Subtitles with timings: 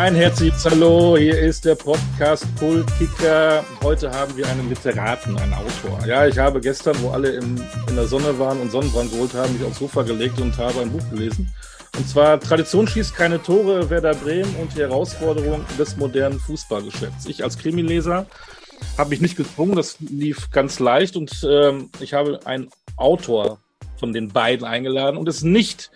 [0.00, 2.46] Ein herzliches Hallo, hier ist der Podcast
[2.96, 3.62] Kicker.
[3.82, 6.06] Heute haben wir einen Literaten, einen Autor.
[6.06, 9.52] Ja, ich habe gestern, wo alle im, in der Sonne waren und Sonnenbrand geholt haben,
[9.52, 11.52] mich aufs Sofa gelegt und habe ein Buch gelesen.
[11.98, 17.26] Und zwar Tradition schießt keine Tore, Werder Bremen und die Herausforderung des modernen Fußballgeschäfts.
[17.26, 18.24] Ich als Krimileser
[18.96, 23.58] habe mich nicht gezwungen, das lief ganz leicht und ähm, ich habe einen Autor
[23.98, 25.90] von den beiden eingeladen und es ist nicht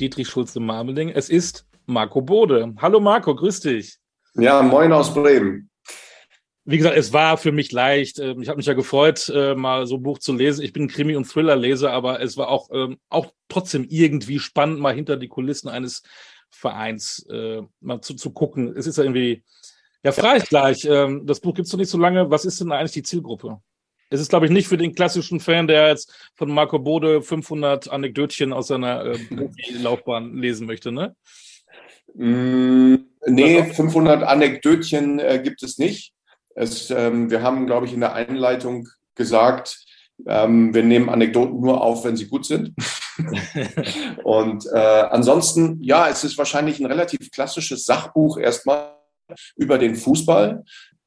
[0.00, 2.74] Dietrich Schulze-Marmeling, es ist Marco Bode.
[2.78, 3.96] Hallo Marco, grüß dich.
[4.34, 5.70] Ja, moin aus Bremen.
[6.66, 8.18] Wie gesagt, es war für mich leicht.
[8.18, 10.64] Ähm, ich habe mich ja gefreut, äh, mal so ein Buch zu lesen.
[10.64, 14.94] Ich bin Krimi- und Thriller-Leser, aber es war auch, ähm, auch trotzdem irgendwie spannend, mal
[14.94, 16.02] hinter die Kulissen eines
[16.50, 18.74] Vereins äh, mal zu, zu gucken.
[18.76, 19.44] Es ist ja irgendwie,
[20.02, 20.86] ja, frage ich gleich.
[20.86, 22.30] Ähm, das Buch gibt es noch nicht so lange.
[22.30, 23.60] Was ist denn eigentlich die Zielgruppe?
[24.08, 27.90] Es ist, glaube ich, nicht für den klassischen Fan, der jetzt von Marco Bode 500
[27.90, 29.18] Anekdötchen aus seiner äh,
[29.72, 31.14] Laufbahn lesen möchte, ne?
[32.14, 32.96] Mm,
[33.26, 36.12] nee, 500 Anekdötchen äh, gibt es nicht.
[36.54, 39.84] Es, ähm, wir haben, glaube ich, in der Einleitung gesagt,
[40.26, 42.72] ähm, wir nehmen Anekdoten nur auf, wenn sie gut sind.
[44.24, 44.78] und äh,
[45.10, 48.94] ansonsten, ja, es ist wahrscheinlich ein relativ klassisches Sachbuch erstmal
[49.56, 50.64] über den Fußball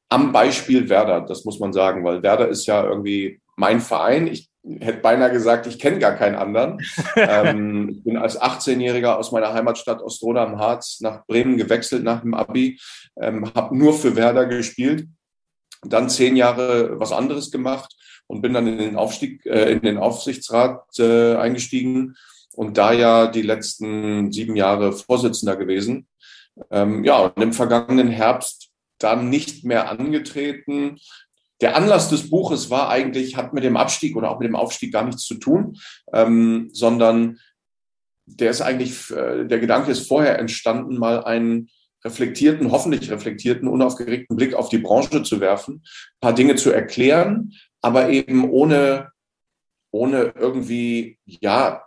[0.08, 4.26] am Beispiel Werder, das muss man sagen, weil Werder ist ja irgendwie mein Verein.
[4.26, 4.48] Ich
[4.80, 6.78] hätte beinahe gesagt, ich kenne gar keinen anderen.
[7.16, 12.20] ähm, ich bin als 18-Jähriger aus meiner Heimatstadt Ostroda am Harz nach Bremen gewechselt nach
[12.20, 12.80] dem Abi,
[13.20, 15.08] ähm, habe nur für Werder gespielt,
[15.82, 17.94] dann zehn Jahre was anderes gemacht
[18.26, 22.14] und bin dann in den Aufstieg, äh, in den Aufsichtsrat äh, eingestiegen
[22.54, 26.08] und da ja die letzten sieben Jahre Vorsitzender gewesen.
[26.70, 30.98] Ähm, ja, und im vergangenen Herbst dann nicht mehr angetreten,
[31.60, 34.92] der Anlass des Buches war eigentlich, hat mit dem Abstieg oder auch mit dem Aufstieg
[34.92, 35.78] gar nichts zu tun,
[36.12, 37.38] ähm, sondern
[38.26, 41.70] der ist eigentlich, äh, der Gedanke ist vorher entstanden, mal einen
[42.04, 47.52] reflektierten, hoffentlich reflektierten, unaufgeregten Blick auf die Branche zu werfen, ein paar Dinge zu erklären,
[47.80, 49.10] aber eben ohne,
[49.90, 51.82] ohne irgendwie, ja,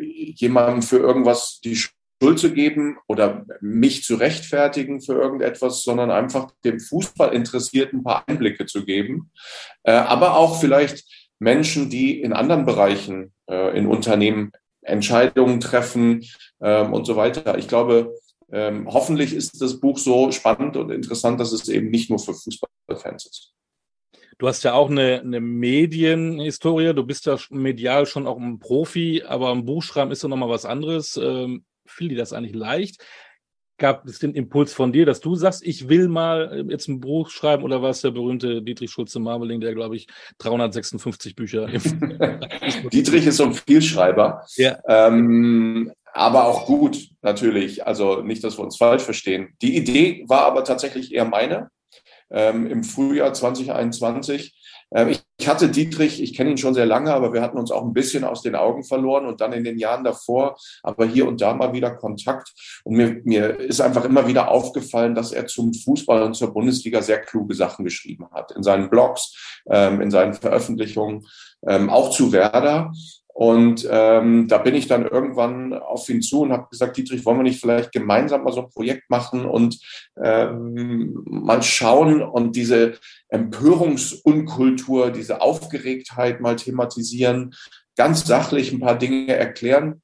[0.00, 1.76] jemandem für irgendwas die
[2.24, 8.04] Schuld zu geben oder mich zu rechtfertigen für irgendetwas, sondern einfach dem Fußball Interessierten ein
[8.04, 9.30] paar Einblicke zu geben.
[9.82, 11.04] Äh, aber auch vielleicht
[11.38, 16.24] Menschen, die in anderen Bereichen äh, in Unternehmen Entscheidungen treffen
[16.62, 17.58] ähm, und so weiter.
[17.58, 18.14] Ich glaube,
[18.50, 22.32] ähm, hoffentlich ist das Buch so spannend und interessant, dass es eben nicht nur für
[22.32, 23.50] Fußballfans ist.
[24.38, 29.22] Du hast ja auch eine, eine Medienhistorie, du bist ja medial schon auch ein Profi,
[29.26, 31.18] aber ein Buchschreiben ist doch nochmal was anderes.
[31.22, 33.04] Ähm, fiel dir das eigentlich leicht?
[33.76, 37.00] Gab es den Impuls von dir, dass du sagst, ich will mal äh, jetzt ein
[37.00, 40.06] Buch schreiben oder war es der berühmte Dietrich Schulze-Marmeling, der, glaube ich,
[40.38, 41.66] 356 Bücher.
[42.92, 44.44] Dietrich ist so ein Vielschreiber.
[44.56, 44.78] Ja.
[44.86, 47.84] Ähm, aber auch gut, natürlich.
[47.84, 49.54] Also nicht, dass wir uns falsch verstehen.
[49.60, 51.70] Die Idee war aber tatsächlich eher meine.
[52.30, 54.63] Ähm, Im Frühjahr 2021 ähm,
[54.94, 57.92] ich hatte Dietrich, ich kenne ihn schon sehr lange, aber wir hatten uns auch ein
[57.92, 61.52] bisschen aus den Augen verloren und dann in den Jahren davor, aber hier und da
[61.52, 62.52] mal wieder Kontakt.
[62.84, 67.02] Und mir, mir ist einfach immer wieder aufgefallen, dass er zum Fußball und zur Bundesliga
[67.02, 68.52] sehr kluge Sachen geschrieben hat.
[68.52, 71.26] In seinen Blogs, ähm, in seinen Veröffentlichungen,
[71.66, 72.92] ähm, auch zu Werder.
[73.36, 77.38] Und ähm, da bin ich dann irgendwann auf ihn zu und habe gesagt, Dietrich, wollen
[77.38, 79.80] wir nicht vielleicht gemeinsam mal so ein Projekt machen und
[80.22, 82.94] ähm, mal schauen und diese
[83.30, 87.56] Empörungsunkultur, diese Aufgeregtheit mal thematisieren,
[87.96, 90.00] ganz sachlich ein paar Dinge erklären.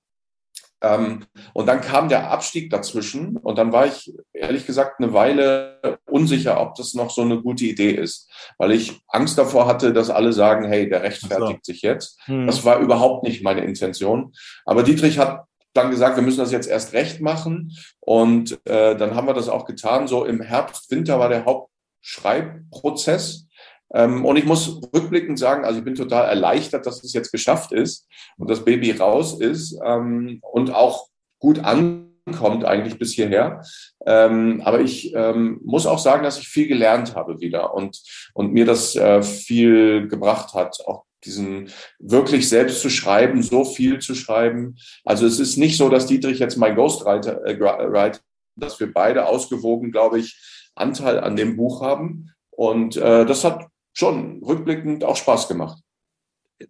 [0.83, 5.99] Ähm, und dann kam der Abstieg dazwischen und dann war ich ehrlich gesagt eine Weile
[6.07, 10.11] unsicher, ob das noch so eine gute Idee ist, weil ich Angst davor hatte, dass
[10.11, 11.73] alle sagen, hey, der rechtfertigt so.
[11.73, 12.21] sich jetzt.
[12.25, 12.47] Hm.
[12.47, 14.33] Das war überhaupt nicht meine Intention.
[14.65, 19.15] Aber Dietrich hat dann gesagt, wir müssen das jetzt erst recht machen und äh, dann
[19.15, 20.09] haben wir das auch getan.
[20.09, 23.47] So im Herbst, Winter war der Hauptschreibprozess.
[23.93, 27.73] Ähm, und ich muss rückblickend sagen, also ich bin total erleichtert, dass es jetzt geschafft
[27.73, 28.07] ist
[28.37, 31.09] und das Baby raus ist ähm, und auch
[31.39, 33.63] gut ankommt eigentlich bis hierher.
[34.07, 35.15] Ähm, aber ich
[35.63, 38.01] muss auch sagen, dass ich viel gelernt habe wieder und,
[38.35, 43.99] und mir das äh, viel gebracht hat, auch diesen wirklich selbst zu schreiben, so viel
[43.99, 44.77] zu schreiben.
[45.05, 48.13] Also es ist nicht so, dass Dietrich jetzt mein Ghostwriter, äh,
[48.57, 50.39] dass wir beide ausgewogen, glaube ich,
[50.75, 52.33] Anteil an dem Buch haben.
[52.51, 53.67] Und äh, das hat
[54.01, 55.81] schon rückblickend auch Spaß gemacht.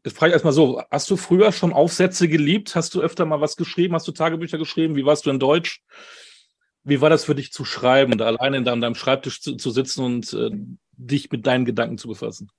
[0.02, 2.76] Das frage ich erstmal so, hast du früher schon Aufsätze geliebt?
[2.76, 3.94] Hast du öfter mal was geschrieben?
[3.94, 4.94] Hast du Tagebücher geschrieben?
[4.94, 5.82] Wie warst du in Deutsch?
[6.84, 10.04] Wie war das für dich zu schreiben, da alleine an deinem Schreibtisch zu, zu sitzen
[10.04, 10.50] und äh,
[10.92, 12.50] dich mit deinen Gedanken zu befassen?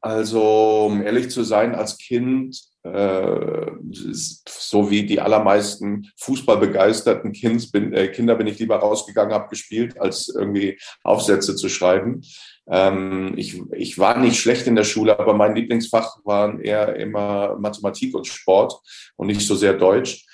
[0.00, 7.94] Also, um ehrlich zu sein, als Kind, äh, so wie die allermeisten fußballbegeisterten Kinds bin,
[7.94, 12.22] äh, Kinder, bin ich lieber rausgegangen, habe gespielt, als irgendwie Aufsätze zu schreiben.
[12.68, 17.56] Ähm, ich, ich war nicht schlecht in der Schule, aber mein Lieblingsfach waren eher immer
[17.58, 18.80] Mathematik und Sport
[19.16, 20.26] und nicht so sehr Deutsch.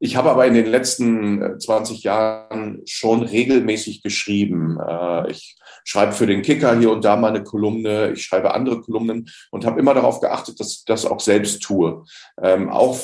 [0.00, 4.78] Ich habe aber in den letzten 20 Jahren schon regelmäßig geschrieben.
[4.80, 8.80] Äh, ich schreibe für den Kicker hier und da mal eine Kolumne, ich schreibe andere
[8.80, 12.04] Kolumnen und habe immer darauf geachtet, dass ich das auch selbst tue.
[12.40, 12.98] Ähm, auch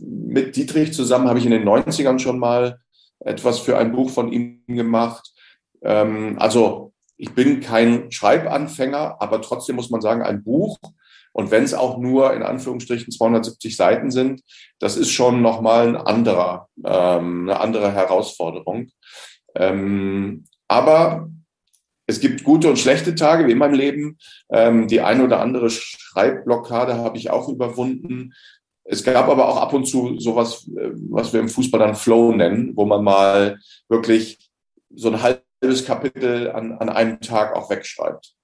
[0.00, 2.80] mit Dietrich zusammen habe ich in den 90ern schon mal
[3.20, 5.32] etwas für ein Buch von ihm gemacht.
[5.82, 10.78] Ähm, also ich bin kein Schreibanfänger, aber trotzdem muss man sagen, ein Buch
[11.34, 14.42] und wenn es auch nur in Anführungsstrichen 270 Seiten sind,
[14.78, 18.90] das ist schon nochmal ein anderer, ähm, eine andere Herausforderung.
[19.56, 21.28] Ähm, aber
[22.06, 24.16] es gibt gute und schlechte Tage wie in meinem Leben.
[24.48, 28.32] Ähm, die eine oder andere Schreibblockade habe ich auch überwunden.
[28.84, 32.32] Es gab aber auch ab und zu sowas, äh, was wir im Fußball dann Flow
[32.32, 33.58] nennen, wo man mal
[33.88, 34.38] wirklich
[34.94, 35.42] so ein halbes
[35.86, 38.34] Kapitel an, an einem Tag auch wegschreibt.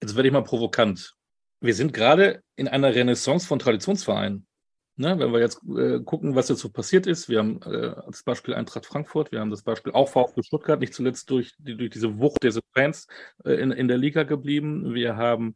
[0.00, 1.14] Jetzt werde ich mal provokant
[1.62, 4.46] wir sind gerade in einer Renaissance von Traditionsvereinen.
[4.96, 8.24] Ne, wenn wir jetzt äh, gucken, was jetzt so passiert ist, wir haben äh, als
[8.24, 11.88] Beispiel Eintracht Frankfurt, wir haben das Beispiel auch VfB Stuttgart, nicht zuletzt durch, die, durch
[11.88, 13.06] diese Wucht dieser Fans
[13.42, 14.92] äh, in, in der Liga geblieben.
[14.92, 15.54] Wir haben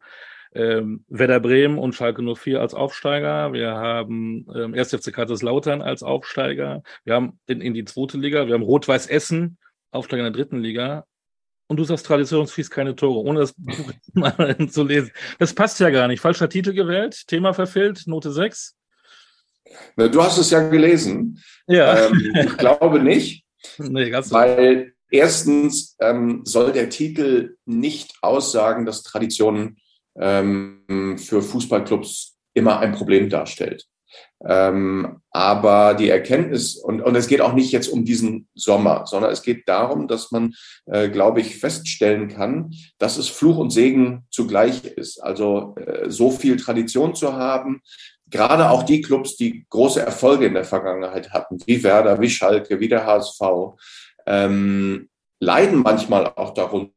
[0.54, 3.52] ähm, Werder Bremen und Schalke 04 als Aufsteiger.
[3.52, 4.94] Wir haben ähm, 1.
[4.94, 6.82] FC Kaiserslautern als Aufsteiger.
[7.04, 9.58] Wir haben in, in die zweite Liga, wir haben Rot-Weiß Essen,
[9.96, 11.04] Aufsteiger in der dritten Liga
[11.68, 15.10] und du sagst traditionsfies keine Tore, ohne das Buch mal zu lesen.
[15.38, 16.20] Das passt ja gar nicht.
[16.20, 18.74] Falscher Titel gewählt, Thema verfehlt, Note 6.
[19.96, 21.42] du hast es ja gelesen.
[21.66, 22.06] Ja.
[22.06, 23.44] Ähm, ich glaube nicht.
[23.78, 29.78] Nee, ganz weil erstens ähm, soll der Titel nicht aussagen, dass Tradition
[30.14, 33.86] ähm, für Fußballclubs immer ein Problem darstellt.
[34.46, 39.32] Ähm, aber die Erkenntnis, und, und es geht auch nicht jetzt um diesen Sommer, sondern
[39.32, 40.54] es geht darum, dass man,
[40.86, 45.22] äh, glaube ich, feststellen kann, dass es Fluch und Segen zugleich ist.
[45.22, 47.82] Also äh, so viel Tradition zu haben,
[48.28, 52.80] gerade auch die Clubs, die große Erfolge in der Vergangenheit hatten, wie Werder, wie Schalke,
[52.80, 53.40] wie der HSV,
[54.26, 55.08] ähm,
[55.40, 56.92] leiden manchmal auch darunter,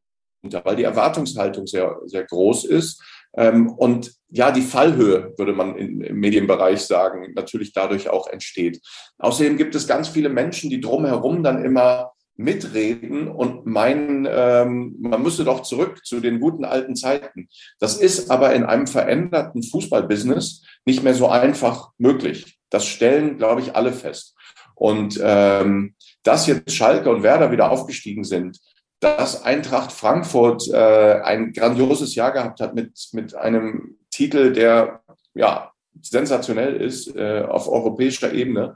[0.63, 3.03] weil die Erwartungshaltung sehr, sehr groß ist
[3.35, 8.81] ähm, und ja, die Fallhöhe, würde man im Medienbereich sagen, natürlich dadurch auch entsteht.
[9.17, 15.21] Außerdem gibt es ganz viele Menschen, die drumherum dann immer mitreden und meinen, ähm, man
[15.21, 17.49] müsse doch zurück zu den guten alten Zeiten.
[17.79, 22.57] Das ist aber in einem veränderten Fußballbusiness nicht mehr so einfach möglich.
[22.69, 24.35] Das stellen, glaube ich, alle fest.
[24.75, 28.57] Und ähm, dass jetzt Schalke und Werder wieder aufgestiegen sind,
[29.01, 35.01] dass Eintracht Frankfurt äh, ein grandioses Jahr gehabt hat mit, mit einem Titel, der
[35.33, 35.71] ja
[36.01, 38.75] sensationell ist äh, auf europäischer Ebene.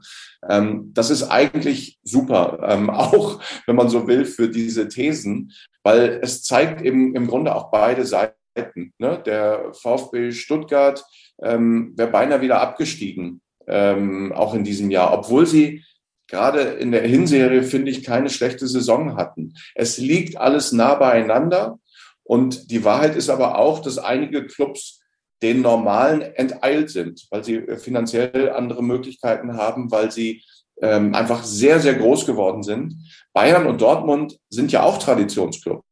[0.50, 5.52] Ähm, das ist eigentlich super, ähm, auch wenn man so will, für diese Thesen,
[5.84, 8.94] weil es zeigt eben im Grunde auch beide Seiten.
[8.98, 9.22] Ne?
[9.26, 11.04] Der VfB Stuttgart
[11.42, 15.84] ähm, wäre beinahe wieder abgestiegen, ähm, auch in diesem Jahr, obwohl sie
[16.28, 19.56] gerade in der Hinserie, finde ich, keine schlechte Saison hatten.
[19.76, 21.80] Es liegt alles nah beieinander.
[22.24, 25.03] Und die Wahrheit ist aber auch, dass einige Clubs
[25.44, 30.42] den normalen enteilt sind, weil sie finanziell andere Möglichkeiten haben, weil sie
[30.82, 32.96] ähm, einfach sehr, sehr groß geworden sind.
[33.34, 35.86] Bayern und Dortmund sind ja auch Traditionsclubs.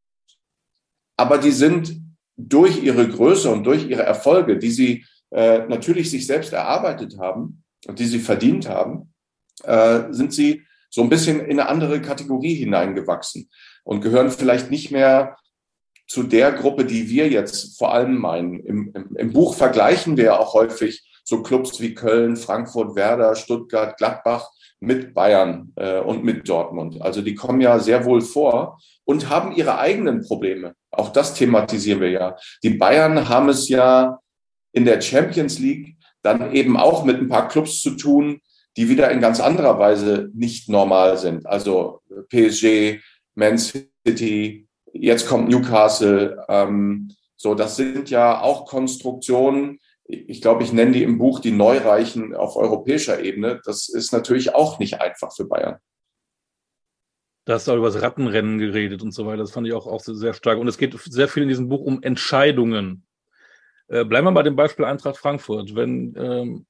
[1.18, 2.02] Aber die sind
[2.38, 7.64] durch ihre Größe und durch ihre Erfolge, die sie äh, natürlich sich selbst erarbeitet haben
[7.88, 9.14] und die sie verdient haben,
[9.64, 13.50] äh, sind sie so ein bisschen in eine andere Kategorie hineingewachsen
[13.84, 15.38] und gehören vielleicht nicht mehr
[16.12, 18.60] zu der Gruppe, die wir jetzt vor allem meinen.
[18.60, 23.34] Im, im, im Buch vergleichen wir ja auch häufig so Clubs wie Köln, Frankfurt, Werder,
[23.36, 24.50] Stuttgart, Gladbach
[24.82, 27.02] mit Bayern äh, und mit Dortmund.
[27.02, 30.76] Also die kommen ja sehr wohl vor und haben ihre eigenen Probleme.
[30.92, 32.36] Auch das thematisieren wir ja.
[32.62, 34.20] Die Bayern haben es ja
[34.74, 38.42] in der Champions League dann eben auch mit ein paar Clubs zu tun,
[38.76, 41.46] die wieder in ganz anderer Weise nicht normal sind.
[41.46, 43.00] Also PSG,
[43.34, 46.46] Man City, jetzt kommt Newcastle.
[46.48, 49.80] Ähm, so, das sind ja auch Konstruktionen.
[50.06, 53.62] Ich glaube, ich nenne die im Buch die Neureichen auf europäischer Ebene.
[53.66, 55.78] Das ist natürlich auch nicht einfach für Bayern.
[57.46, 59.38] Da hast du auch über das Rattenrennen geredet und so weiter.
[59.38, 60.60] Das fand ich auch, auch sehr stark.
[60.60, 63.06] Und es geht sehr viel in diesem Buch um Entscheidungen.
[63.88, 65.74] Äh, bleiben wir bei dem Beispiel Eintracht Frankfurt.
[65.76, 66.66] Wenn ähm,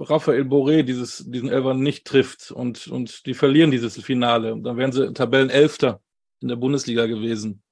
[0.00, 4.92] Raphael Boré dieses, diesen Elfer nicht trifft und, und die verlieren dieses Finale, dann wären
[4.92, 6.00] sie Tabellenelfter
[6.40, 7.62] in der Bundesliga gewesen.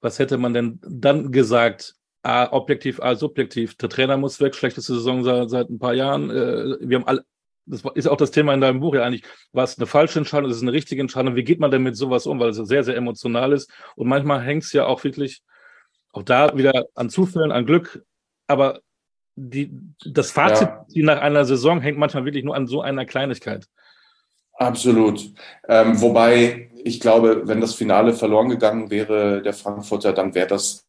[0.00, 1.94] Was hätte man denn dann gesagt?
[2.22, 3.74] A, objektiv, A, subjektiv.
[3.76, 6.30] Der Trainer muss weg, schlechteste Saison seit, seit ein paar Jahren.
[6.30, 7.24] Äh, wir haben alle,
[7.66, 10.50] das ist auch das Thema in deinem Buch ja eigentlich, war es eine falsche Entscheidung,
[10.50, 11.36] ist es eine richtige Entscheidung?
[11.36, 12.38] Wie geht man denn mit sowas um?
[12.38, 13.70] Weil es sehr, sehr emotional ist.
[13.96, 15.42] Und manchmal hängt es ja auch wirklich,
[16.12, 18.04] auch da wieder an Zufällen, an Glück.
[18.46, 18.80] Aber
[19.34, 19.72] die,
[20.04, 21.04] das Fazit ja.
[21.04, 23.66] nach einer Saison hängt manchmal wirklich nur an so einer Kleinigkeit.
[24.54, 25.32] Absolut.
[25.68, 30.86] Ähm, wobei ich glaube, wenn das Finale verloren gegangen wäre, der Frankfurter, dann wäre das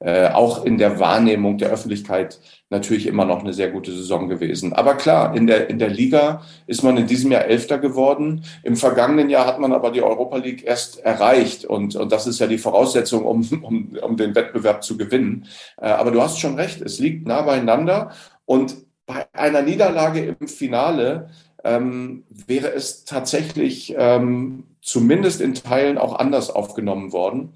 [0.00, 2.40] äh, auch in der Wahrnehmung der Öffentlichkeit
[2.70, 4.72] natürlich immer noch eine sehr gute Saison gewesen.
[4.72, 8.44] Aber klar, in der, in der Liga ist man in diesem Jahr Elfter geworden.
[8.64, 11.64] Im vergangenen Jahr hat man aber die Europa League erst erreicht.
[11.64, 15.46] Und, und das ist ja die Voraussetzung, um, um, um den Wettbewerb zu gewinnen.
[15.80, 18.10] Äh, aber du hast schon recht, es liegt nah beieinander.
[18.44, 18.74] Und
[19.06, 21.30] bei einer Niederlage im Finale
[21.64, 27.54] ähm, wäre es tatsächlich ähm, zumindest in Teilen auch anders aufgenommen worden.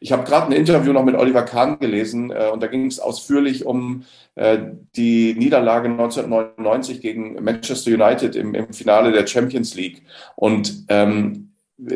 [0.00, 3.00] Ich habe gerade ein Interview noch mit Oliver Kahn gelesen äh, und da ging es
[3.00, 4.04] ausführlich um
[4.36, 4.58] äh,
[4.94, 10.02] die Niederlage 1999 gegen Manchester United im, im Finale der Champions League.
[10.36, 11.47] Und ähm,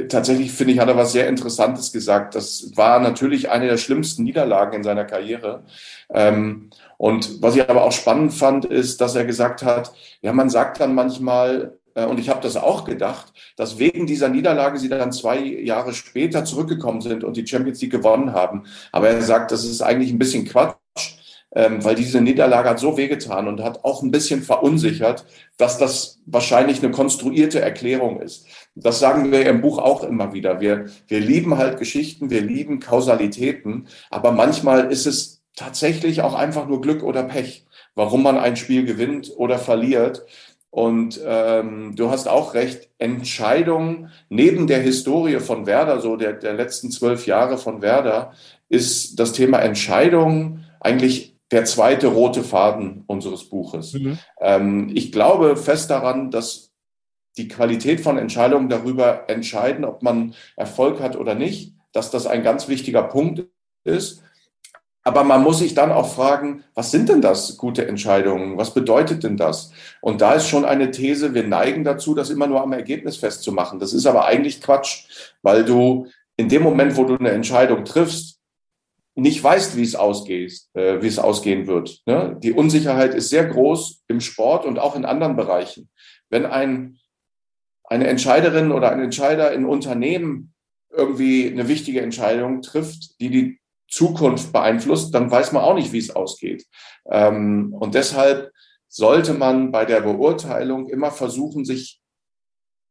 [0.09, 2.35] tatsächlich finde ich, hat er was sehr Interessantes gesagt.
[2.35, 5.65] Das war natürlich eine der schlimmsten Niederlagen in seiner Karriere.
[6.13, 10.51] Ähm, und was ich aber auch spannend fand, ist, dass er gesagt hat, ja, man
[10.51, 14.89] sagt dann manchmal, äh, und ich habe das auch gedacht, dass wegen dieser Niederlage sie
[14.89, 18.65] dann zwei Jahre später zurückgekommen sind und die Champions League gewonnen haben.
[18.93, 20.77] Aber er sagt, das ist eigentlich ein bisschen Quatsch,
[21.55, 25.27] ähm, weil diese Niederlage hat so wehgetan und hat auch ein bisschen verunsichert,
[25.59, 28.47] dass das wahrscheinlich eine konstruierte Erklärung ist.
[28.75, 30.61] Das sagen wir im Buch auch immer wieder.
[30.61, 36.67] Wir, wir lieben halt Geschichten, wir lieben Kausalitäten, aber manchmal ist es tatsächlich auch einfach
[36.67, 40.25] nur Glück oder Pech, warum man ein Spiel gewinnt oder verliert.
[40.71, 46.55] Und ähm, du hast auch recht, Entscheidungen neben der Historie von Werder, so der, der
[46.55, 48.33] letzten zwölf Jahre von Werder,
[48.71, 53.93] ist das Thema Entscheidungen eigentlich der zweite rote Faden unseres Buches.
[53.93, 54.19] Mhm.
[54.41, 56.73] Ähm, ich glaube fest daran, dass
[57.37, 62.43] die Qualität von Entscheidungen darüber entscheiden, ob man Erfolg hat oder nicht, dass das ein
[62.43, 63.47] ganz wichtiger Punkt
[63.85, 64.23] ist.
[65.05, 68.57] Aber man muss sich dann auch fragen, was sind denn das gute Entscheidungen?
[68.57, 69.73] Was bedeutet denn das?
[70.01, 73.81] Und da ist schon eine These, wir neigen dazu, das immer nur am Ergebnis festzumachen.
[73.81, 75.07] Das ist aber eigentlich Quatsch,
[75.43, 76.07] weil du
[76.37, 78.39] in dem Moment, wo du eine Entscheidung triffst,
[79.15, 82.01] nicht weißt, wie es ausgeht, äh, wie es ausgehen wird.
[82.07, 82.39] Ne?
[82.43, 85.91] Die Unsicherheit ist sehr groß im Sport und auch in anderen Bereichen.
[86.31, 86.99] Wenn ein,
[87.85, 90.55] eine Entscheiderin oder ein Entscheider in Unternehmen
[90.91, 95.99] irgendwie eine wichtige Entscheidung trifft, die die Zukunft beeinflusst, dann weiß man auch nicht, wie
[95.99, 96.65] es ausgeht.
[97.11, 98.51] Ähm, und deshalb
[98.89, 102.01] sollte man bei der Beurteilung immer versuchen, sich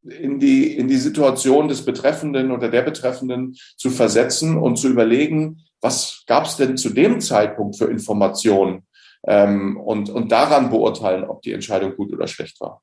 [0.03, 5.63] in die, in die Situation des Betreffenden oder der Betreffenden zu versetzen und zu überlegen,
[5.81, 8.87] was gab es denn zu dem Zeitpunkt für Informationen
[9.23, 12.81] ähm, und, und daran beurteilen, ob die Entscheidung gut oder schlecht war.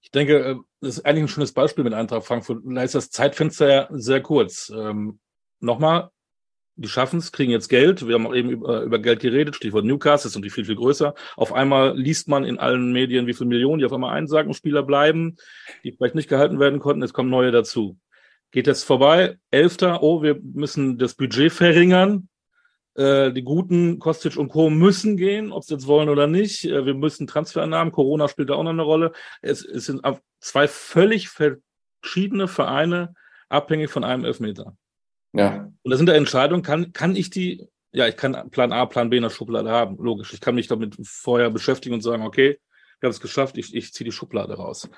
[0.00, 2.62] Ich denke, äh, das ist eigentlich ein schönes Beispiel mit Eintracht Frankfurt.
[2.64, 4.72] Da ist das Zeitfenster ja sehr kurz.
[4.74, 5.18] Ähm,
[5.60, 6.10] nochmal,
[6.76, 8.06] die schaffen es, kriegen jetzt Geld.
[8.06, 11.14] Wir haben auch eben über, über Geld geredet, Stichwort Newcastle, sind die viel, viel größer.
[11.36, 14.82] Auf einmal liest man in allen Medien, wie viele Millionen die auf einmal einsagen, Spieler
[14.82, 15.36] bleiben,
[15.84, 17.96] die vielleicht nicht gehalten werden konnten, es kommen neue dazu.
[18.54, 22.28] Geht jetzt vorbei, Elfter, oh, wir müssen das Budget verringern.
[22.94, 24.70] Äh, die guten Kostic und Co.
[24.70, 26.64] müssen gehen, ob sie jetzt wollen oder nicht.
[26.64, 29.10] Äh, wir müssen Transfernamen, Corona spielt da auch noch eine Rolle.
[29.42, 30.02] Es, es sind
[30.38, 33.16] zwei völlig verschiedene Vereine
[33.48, 34.76] abhängig von einem Elfmeter.
[35.32, 35.68] Ja.
[35.82, 39.10] Und das sind da Entscheidungen, kann, kann ich die, ja, ich kann Plan A, Plan
[39.10, 40.32] B in der Schublade haben, logisch.
[40.32, 42.60] Ich kann mich damit vorher beschäftigen und sagen, okay,
[43.00, 44.88] wir haben es geschafft, ich, ich ziehe die Schublade raus.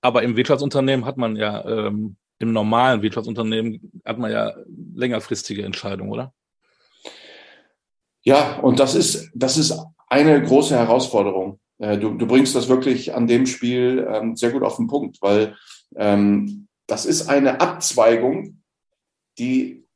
[0.00, 4.54] Aber im Wirtschaftsunternehmen hat man ja, ähm, im normalen Wirtschaftsunternehmen hat man ja
[4.94, 6.32] längerfristige Entscheidungen, oder?
[8.22, 9.78] Ja, und das ist, das ist
[10.08, 11.60] eine große Herausforderung.
[11.78, 15.20] Äh, du, du bringst das wirklich an dem Spiel ähm, sehr gut auf den Punkt,
[15.22, 15.56] weil
[15.96, 18.58] ähm, das ist eine Abzweigung
[19.38, 19.86] die,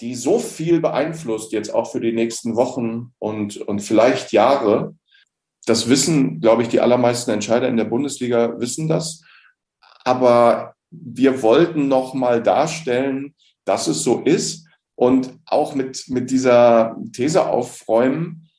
[0.00, 4.94] die so viel beeinflusst, jetzt auch für die nächsten Wochen und, und vielleicht Jahre.
[5.66, 9.22] Das wissen, glaube ich, die allermeisten Entscheider in der Bundesliga wissen das.
[10.04, 13.34] Aber wir wollten noch mal darstellen,
[13.64, 18.50] dass es so ist und auch mit, mit dieser These aufräumen,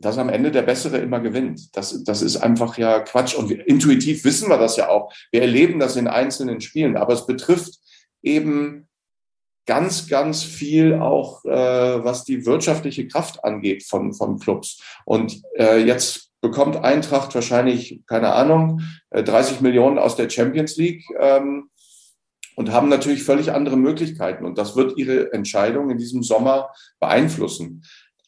[0.00, 1.76] dass am Ende der Bessere immer gewinnt.
[1.76, 3.34] Das, das ist einfach ja Quatsch.
[3.34, 5.12] Und wir, intuitiv wissen wir das ja auch.
[5.30, 7.74] Wir erleben das in einzelnen Spielen, aber es betrifft
[8.22, 8.88] eben
[9.66, 14.82] ganz, ganz viel auch, äh, was die wirtschaftliche Kraft angeht von, von Clubs.
[15.04, 21.02] Und äh, jetzt bekommt Eintracht wahrscheinlich, keine Ahnung, 30 äh, Millionen aus der Champions League
[21.18, 21.70] ähm,
[22.56, 24.44] und haben natürlich völlig andere Möglichkeiten.
[24.44, 26.70] Und das wird ihre Entscheidung in diesem Sommer
[27.00, 27.82] beeinflussen.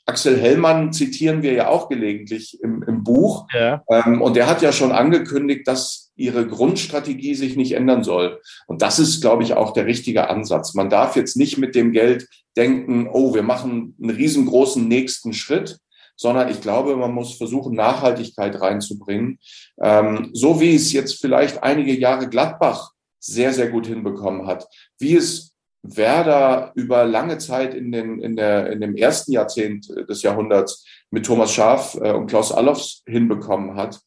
[0.08, 3.48] Axel Hellmann zitieren wir ja auch gelegentlich im, im Buch.
[3.52, 3.82] Ja.
[3.90, 8.40] Ähm, und der hat ja schon angekündigt, dass ihre Grundstrategie sich nicht ändern soll.
[8.68, 10.74] Und das ist, glaube ich, auch der richtige Ansatz.
[10.74, 15.78] Man darf jetzt nicht mit dem Geld denken, oh, wir machen einen riesengroßen nächsten Schritt,
[16.14, 19.38] sondern ich glaube, man muss versuchen, Nachhaltigkeit reinzubringen.
[19.82, 22.92] Ähm, so wie es jetzt vielleicht einige Jahre Gladbach
[23.26, 24.68] sehr, sehr gut hinbekommen hat,
[24.98, 30.22] wie es Werder über lange Zeit in, den, in, der, in dem ersten Jahrzehnt des
[30.22, 34.00] Jahrhunderts mit Thomas Schaaf äh, und Klaus Allofs hinbekommen hat.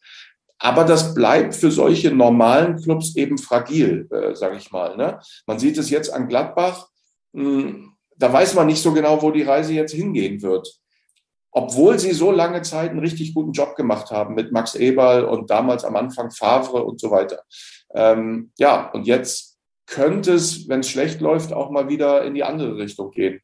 [0.58, 4.98] Aber das bleibt für solche normalen Clubs eben fragil, äh, sage ich mal.
[4.98, 5.20] Ne?
[5.46, 6.88] Man sieht es jetzt an Gladbach.
[7.32, 10.68] Mh, hm, da weiß man nicht so genau, wo die Reise jetzt hingehen wird.
[11.52, 15.50] Obwohl sie so lange Zeit einen richtig guten Job gemacht haben mit Max Eberl und
[15.50, 17.44] damals am Anfang Favre und so weiter.
[17.94, 22.44] Ähm, ja, und jetzt könnte es, wenn es schlecht läuft, auch mal wieder in die
[22.44, 23.42] andere Richtung gehen.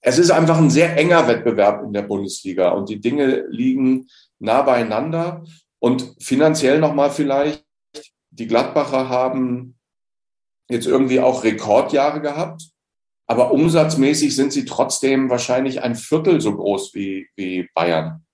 [0.00, 4.08] Es ist einfach ein sehr enger Wettbewerb in der Bundesliga und die Dinge liegen
[4.40, 5.44] nah beieinander.
[5.78, 7.64] Und finanziell nochmal vielleicht,
[8.30, 9.78] die Gladbacher haben
[10.68, 12.70] jetzt irgendwie auch Rekordjahre gehabt,
[13.26, 18.24] aber umsatzmäßig sind sie trotzdem wahrscheinlich ein Viertel so groß wie, wie Bayern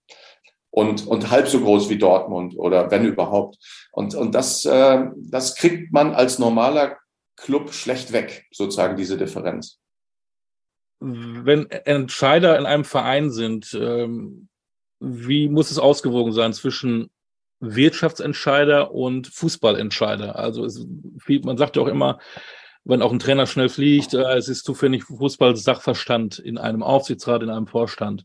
[0.71, 3.59] und, und halb so groß wie Dortmund oder wenn überhaupt.
[3.93, 6.97] Und, und das, äh, das kriegt man als normaler
[7.37, 9.79] Club schlecht weg, sozusagen diese Differenz.
[11.01, 14.49] Wenn Entscheider in einem Verein sind, ähm,
[15.01, 17.11] wie muss es ausgewogen sein zwischen
[17.61, 20.37] Wirtschaftsentscheider und Fußballentscheider?
[20.37, 20.85] Also es,
[21.45, 22.19] man sagt ja auch immer,
[22.85, 27.51] wenn auch ein Trainer schnell fliegt, äh, es ist zufällig Fußball-Sachverstand in einem Aufsichtsrat, in
[27.51, 28.25] einem Vorstand.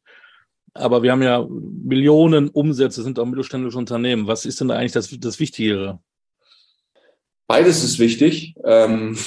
[0.73, 4.27] Aber wir haben ja Millionen Umsätze, sind auch mittelständische Unternehmen.
[4.27, 5.99] Was ist denn da eigentlich das, das Wichtigere?
[7.47, 8.55] Beides ist wichtig.
[8.63, 9.17] Ähm,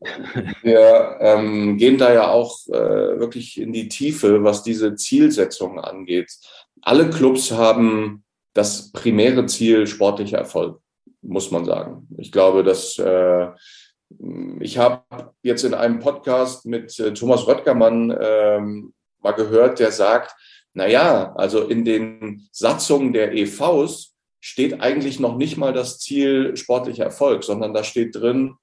[0.62, 6.30] wir ähm, gehen da ja auch äh, wirklich in die Tiefe, was diese Zielsetzung angeht.
[6.82, 10.80] Alle Clubs haben das primäre Ziel sportlicher Erfolg,
[11.22, 12.06] muss man sagen.
[12.18, 13.48] Ich glaube, dass äh,
[14.60, 15.02] ich habe
[15.42, 20.34] jetzt in einem Podcast mit äh, Thomas Röttgermann ähm, mal gehört, der sagt,
[20.74, 26.56] na ja, also in den Satzungen der EVs steht eigentlich noch nicht mal das Ziel
[26.56, 28.56] sportlicher Erfolg, sondern da steht drin,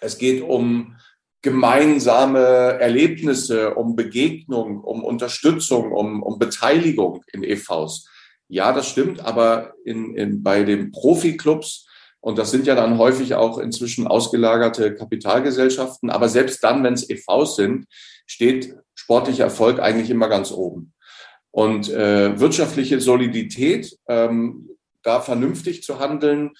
[0.00, 0.96] es geht um
[1.42, 8.08] gemeinsame Erlebnisse, um Begegnung, um Unterstützung, um, um Beteiligung in EVs.
[8.48, 11.86] Ja, das stimmt, aber in, in, bei den Profiklubs,
[12.20, 17.08] und das sind ja dann häufig auch inzwischen ausgelagerte Kapitalgesellschaften, aber selbst dann, wenn es
[17.08, 17.86] EVs sind,
[18.26, 20.92] steht sportlicher Erfolg eigentlich immer ganz oben.
[21.52, 24.68] Und äh, wirtschaftliche Solidität, ähm,
[25.02, 26.52] da vernünftig zu handeln,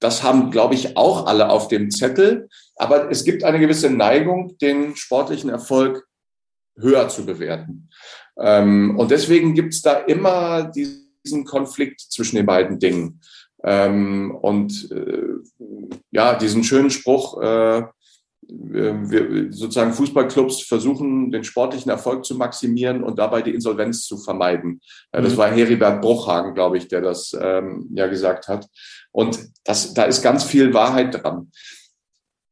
[0.00, 2.48] das haben, glaube ich, auch alle auf dem Zettel.
[2.76, 6.08] Aber es gibt eine gewisse Neigung, den sportlichen Erfolg
[6.76, 7.88] höher zu bewerten.
[8.36, 13.20] Ähm, und deswegen gibt es da immer diesen Konflikt zwischen den beiden Dingen.
[13.62, 15.34] Ähm, und äh,
[16.10, 17.82] ja, diesen schönen Spruch, äh,
[18.48, 24.80] wir, sozusagen Fußballclubs versuchen, den sportlichen Erfolg zu maximieren und dabei die Insolvenz zu vermeiden.
[25.12, 25.36] Das mhm.
[25.36, 28.66] war Heribert Bruchhagen, glaube ich, der das ähm, ja gesagt hat.
[29.12, 31.52] Und das, da ist ganz viel Wahrheit dran.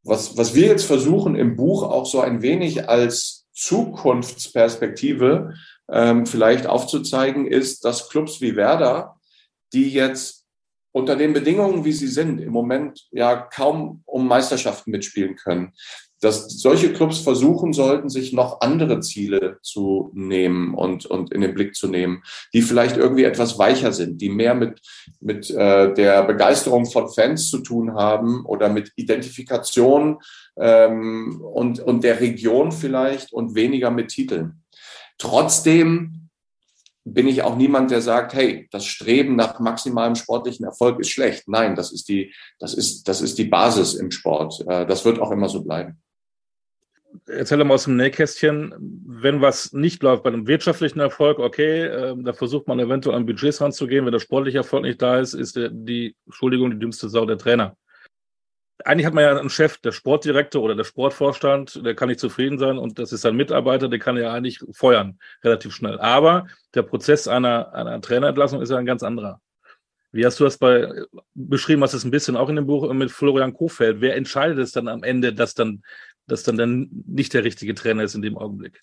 [0.03, 5.55] Was, was wir jetzt versuchen im Buch auch so ein wenig als Zukunftsperspektive
[5.91, 9.17] ähm, vielleicht aufzuzeigen, ist, dass Clubs wie Werder,
[9.73, 10.40] die jetzt
[10.93, 15.73] unter den Bedingungen, wie sie sind, im Moment ja kaum um Meisterschaften mitspielen können.
[16.23, 21.55] Dass solche Clubs versuchen sollten, sich noch andere Ziele zu nehmen und, und in den
[21.55, 22.23] Blick zu nehmen,
[22.53, 24.81] die vielleicht irgendwie etwas weicher sind, die mehr mit,
[25.21, 30.19] mit äh, der Begeisterung von Fans zu tun haben oder mit Identifikation
[30.59, 34.63] ähm, und, und der Region vielleicht und weniger mit Titeln.
[35.17, 36.20] Trotzdem
[37.05, 41.49] bin ich auch niemand, der sagt, hey, das Streben nach maximalem sportlichen Erfolg ist schlecht.
[41.49, 44.65] Nein, das ist die, das ist, das ist die Basis im Sport.
[44.69, 46.01] Äh, das wird auch immer so bleiben.
[47.27, 52.15] Erzähl mal aus dem Nähkästchen, wenn was nicht läuft bei einem wirtschaftlichen Erfolg, okay, äh,
[52.19, 54.05] da versucht man eventuell an Budgets ranzugehen.
[54.05, 57.77] Wenn der sportliche Erfolg nicht da ist, ist die, Entschuldigung, die dümmste Sau der Trainer
[58.87, 62.59] eigentlich hat man ja einen Chef, der Sportdirektor oder der Sportvorstand, der kann nicht zufrieden
[62.59, 65.99] sein und das ist ein Mitarbeiter, der kann ja eigentlich feuern, relativ schnell.
[66.01, 69.41] Aber der Prozess einer, einer Trainerentlassung ist ja ein ganz anderer.
[70.13, 70.89] Wie hast du das bei
[71.35, 74.01] beschrieben, hast es ein bisschen auch in dem Buch mit Florian Kofeld.
[74.01, 75.83] Wer entscheidet es dann am Ende, dass dann,
[76.27, 78.81] dass dann, dann nicht der richtige Trainer ist in dem Augenblick?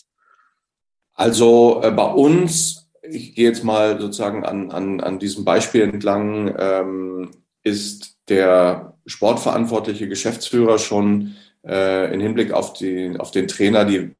[1.13, 6.55] Also äh, bei uns, ich gehe jetzt mal sozusagen an, an, an diesem Beispiel entlang,
[6.57, 7.31] ähm,
[7.63, 14.11] ist der sportverantwortliche Geschäftsführer schon äh, im Hinblick auf, die, auf den Trainer die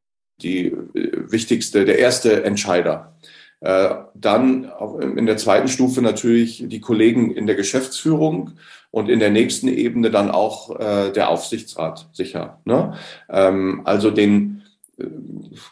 [0.41, 3.15] die äh, wichtigste, der erste Entscheider.
[3.59, 4.71] Äh, dann
[5.17, 8.51] in der zweiten Stufe natürlich die Kollegen in der Geschäftsführung
[8.91, 12.61] und in der nächsten Ebene dann auch äh, der Aufsichtsrat sicher.
[12.65, 12.93] Ne?
[13.29, 14.61] Ähm, also den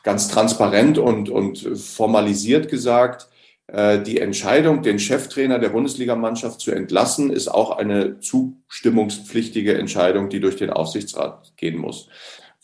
[0.04, 3.28] ganz transparent und, und formalisiert gesagt,
[3.68, 10.56] die Entscheidung, den Cheftrainer der Bundesligamannschaft zu entlassen, ist auch eine zustimmungspflichtige Entscheidung, die durch
[10.56, 12.08] den Aufsichtsrat gehen muss,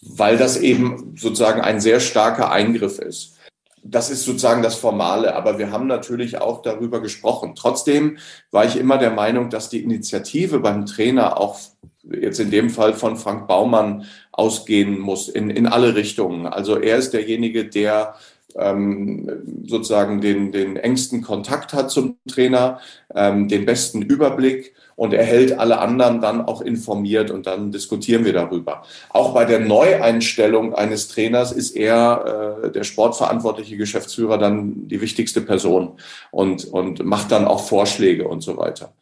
[0.01, 3.35] weil das eben sozusagen ein sehr starker Eingriff ist
[3.83, 7.53] das ist sozusagen das Formale, aber wir haben natürlich auch darüber gesprochen.
[7.55, 8.17] Trotzdem
[8.51, 11.59] war ich immer der Meinung, dass die Initiative beim Trainer auch
[12.03, 16.45] jetzt in dem Fall von Frank Baumann ausgehen muss in, in alle Richtungen.
[16.45, 18.15] Also er ist derjenige, der
[18.57, 19.29] ähm,
[19.65, 22.79] sozusagen den, den engsten Kontakt hat zum Trainer,
[23.13, 28.25] ähm, den besten Überblick und er hält alle anderen dann auch informiert und dann diskutieren
[28.25, 28.83] wir darüber.
[29.09, 35.41] Auch bei der Neueinstellung eines Trainers ist er, äh, der sportverantwortliche Geschäftsführer, dann die wichtigste
[35.41, 35.93] Person
[36.31, 38.93] und, und macht dann auch Vorschläge und so weiter.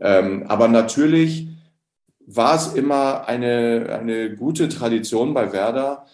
[0.00, 1.48] Ähm, aber natürlich
[2.26, 6.06] war es immer eine, eine gute Tradition bei Werder,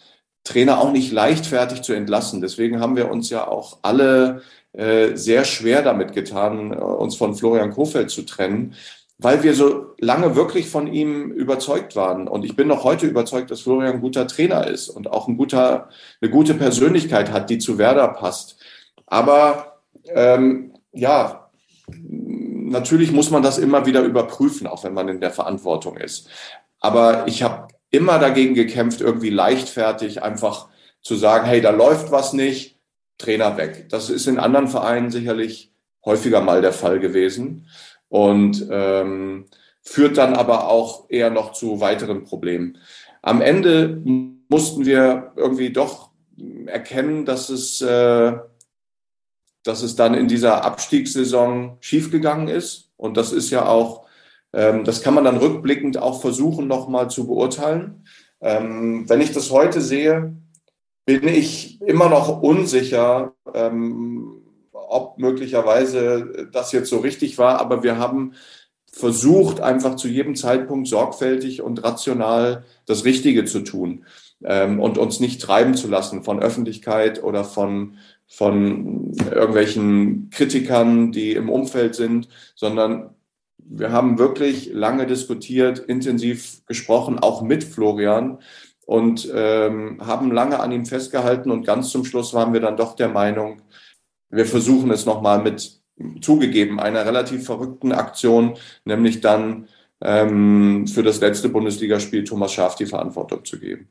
[0.45, 2.41] Trainer auch nicht leichtfertig zu entlassen.
[2.41, 7.35] Deswegen haben wir uns ja auch alle äh, sehr schwer damit getan, äh, uns von
[7.35, 8.75] Florian Kofeld zu trennen,
[9.19, 12.29] weil wir so lange wirklich von ihm überzeugt waren.
[12.29, 15.37] Und ich bin noch heute überzeugt, dass Florian ein guter Trainer ist und auch ein
[15.37, 15.89] guter,
[16.21, 18.57] eine gute Persönlichkeit hat, die zu Werder passt.
[19.07, 19.81] Aber
[20.15, 21.51] ähm, ja,
[22.69, 26.29] natürlich muss man das immer wieder überprüfen, auch wenn man in der Verantwortung ist.
[26.81, 30.69] Aber ich habe immer dagegen gekämpft, irgendwie leichtfertig einfach
[31.03, 32.77] zu sagen, hey, da läuft was nicht,
[33.19, 33.87] Trainer weg.
[33.89, 35.73] Das ist in anderen Vereinen sicherlich
[36.05, 37.67] häufiger mal der Fall gewesen
[38.09, 39.47] und ähm,
[39.83, 42.79] führt dann aber auch eher noch zu weiteren Problemen.
[43.23, 44.01] Am Ende
[44.49, 46.11] mussten wir irgendwie doch
[46.67, 48.33] erkennen, dass es, äh,
[49.65, 52.91] dass es dann in dieser Abstiegssaison schiefgegangen ist.
[52.97, 54.07] Und das ist ja auch,
[54.53, 58.05] das kann man dann rückblickend auch versuchen, nochmal zu beurteilen.
[58.41, 60.35] Ähm, wenn ich das heute sehe,
[61.05, 67.99] bin ich immer noch unsicher, ähm, ob möglicherweise das jetzt so richtig war, aber wir
[67.99, 68.35] haben
[68.93, 74.05] versucht, einfach zu jedem Zeitpunkt sorgfältig und rational das Richtige zu tun
[74.45, 81.33] ähm, und uns nicht treiben zu lassen von Öffentlichkeit oder von, von irgendwelchen Kritikern, die
[81.33, 83.15] im Umfeld sind, sondern
[83.71, 88.39] wir haben wirklich lange diskutiert, intensiv gesprochen, auch mit Florian
[88.87, 92.97] und ähm, haben lange an ihm festgehalten und ganz zum Schluss waren wir dann doch
[92.97, 93.61] der Meinung,
[94.31, 95.81] wir versuchen es nochmal mit
[96.21, 99.69] zugegeben einer relativ verrückten Aktion, nämlich dann
[100.01, 103.89] ähm, für das letzte Bundesligaspiel Thomas Schaaf die Verantwortung zu geben.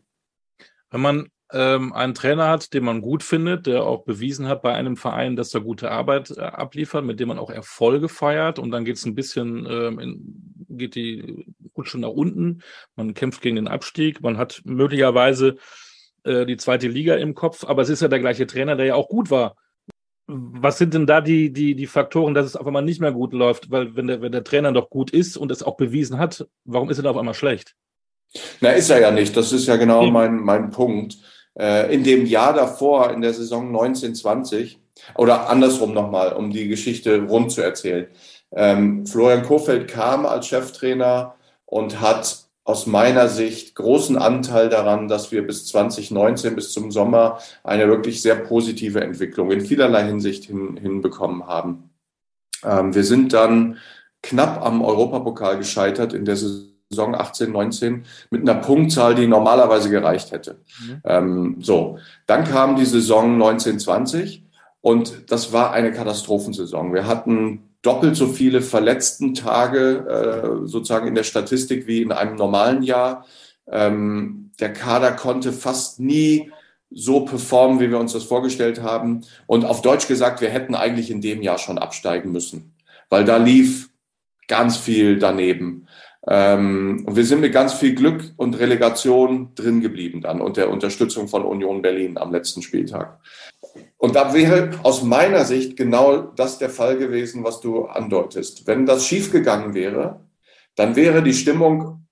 [0.89, 4.73] Wenn man ähm, einen Trainer hat, den man gut findet, der auch bewiesen hat bei
[4.73, 8.71] einem Verein, dass er gute Arbeit äh, abliefert, mit dem man auch Erfolge feiert und
[8.71, 11.45] dann geht es ein bisschen, ähm, in, geht die
[11.75, 12.61] Rutsche nach unten,
[12.95, 15.55] man kämpft gegen den Abstieg, man hat möglicherweise
[16.23, 18.95] äh, die zweite Liga im Kopf, aber es ist ja der gleiche Trainer, der ja
[18.95, 19.55] auch gut war
[20.27, 23.31] was sind denn da die, die, die Faktoren, dass es auf einmal nicht mehr gut
[23.31, 23.71] läuft?
[23.71, 26.89] Weil wenn der, wenn der Trainer doch gut ist und es auch bewiesen hat, warum
[26.89, 27.75] ist er da auf einmal schlecht?
[28.61, 29.35] Na, ist er ja nicht.
[29.35, 30.11] Das ist ja genau okay.
[30.11, 31.17] mein, mein Punkt.
[31.57, 34.79] Äh, in dem Jahr davor, in der Saison 1920,
[35.15, 38.07] oder andersrum nochmal, um die Geschichte rund zu erzählen.
[38.51, 41.35] Ähm, Florian Kofeld kam als Cheftrainer
[41.65, 47.39] und hat aus meiner Sicht großen Anteil daran, dass wir bis 2019, bis zum Sommer,
[47.63, 51.91] eine wirklich sehr positive Entwicklung in vielerlei Hinsicht hin, hinbekommen haben.
[52.63, 53.77] Ähm, wir sind dann
[54.21, 60.31] knapp am Europapokal gescheitert in der Saison 18, 19 mit einer Punktzahl, die normalerweise gereicht
[60.31, 60.59] hätte.
[60.79, 61.01] Mhm.
[61.03, 64.43] Ähm, so, dann kam die Saison 19, 20
[64.81, 66.93] und das war eine Katastrophensaison.
[66.93, 72.35] Wir hatten doppelt so viele verletzten Tage äh, sozusagen in der Statistik wie in einem
[72.35, 73.25] normalen Jahr.
[73.69, 76.51] Ähm, der Kader konnte fast nie
[76.89, 79.21] so performen, wie wir uns das vorgestellt haben.
[79.45, 82.73] Und auf Deutsch gesagt, wir hätten eigentlich in dem Jahr schon absteigen müssen,
[83.09, 83.89] weil da lief
[84.47, 85.87] ganz viel daneben.
[86.29, 90.69] Ähm, und wir sind mit ganz viel Glück und Relegation drin geblieben dann und der
[90.69, 93.19] Unterstützung von Union Berlin am letzten Spieltag.
[93.97, 98.67] Und da wäre aus meiner Sicht genau das der Fall gewesen, was du andeutest.
[98.67, 100.21] Wenn das schiefgegangen wäre,
[100.75, 102.07] dann wäre die Stimmung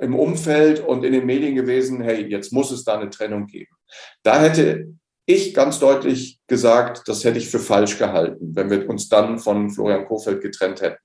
[0.00, 3.74] im Umfeld und in den Medien gewesen, hey, jetzt muss es da eine Trennung geben.
[4.22, 4.94] Da hätte
[5.26, 9.70] ich ganz deutlich gesagt, das hätte ich für falsch gehalten, wenn wir uns dann von
[9.70, 10.98] Florian Kofeld getrennt hätten.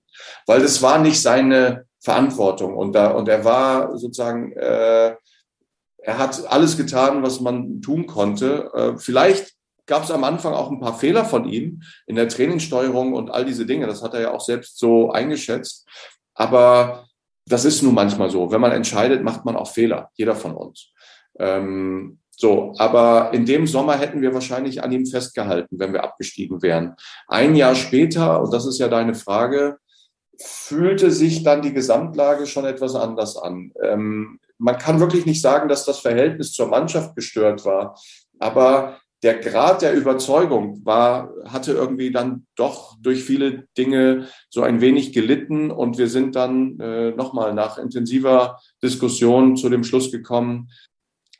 [0.46, 5.16] Weil das war nicht seine Verantwortung und, da, und er war sozusagen, äh,
[5.98, 8.72] er hat alles getan, was man tun konnte.
[8.74, 9.54] Äh, vielleicht
[9.86, 13.44] gab es am Anfang auch ein paar Fehler von ihm in der Trainingssteuerung und all
[13.44, 13.88] diese Dinge.
[13.88, 15.88] Das hat er ja auch selbst so eingeschätzt.
[16.36, 17.06] Aber
[17.46, 18.52] das ist nun manchmal so.
[18.52, 20.10] Wenn man entscheidet, macht man auch Fehler.
[20.14, 20.94] Jeder von uns.
[21.38, 26.62] Ähm, so, aber in dem Sommer hätten wir wahrscheinlich an ihm festgehalten, wenn wir abgestiegen
[26.62, 26.96] wären.
[27.28, 29.78] Ein Jahr später, und das ist ja deine Frage,
[30.42, 33.72] fühlte sich dann die Gesamtlage schon etwas anders an.
[33.84, 38.00] Ähm, man kann wirklich nicht sagen, dass das Verhältnis zur Mannschaft gestört war,
[38.40, 44.80] aber der Grad der Überzeugung war, hatte irgendwie dann doch durch viele Dinge so ein
[44.80, 50.70] wenig gelitten und wir sind dann äh, nochmal nach intensiver Diskussion zu dem Schluss gekommen,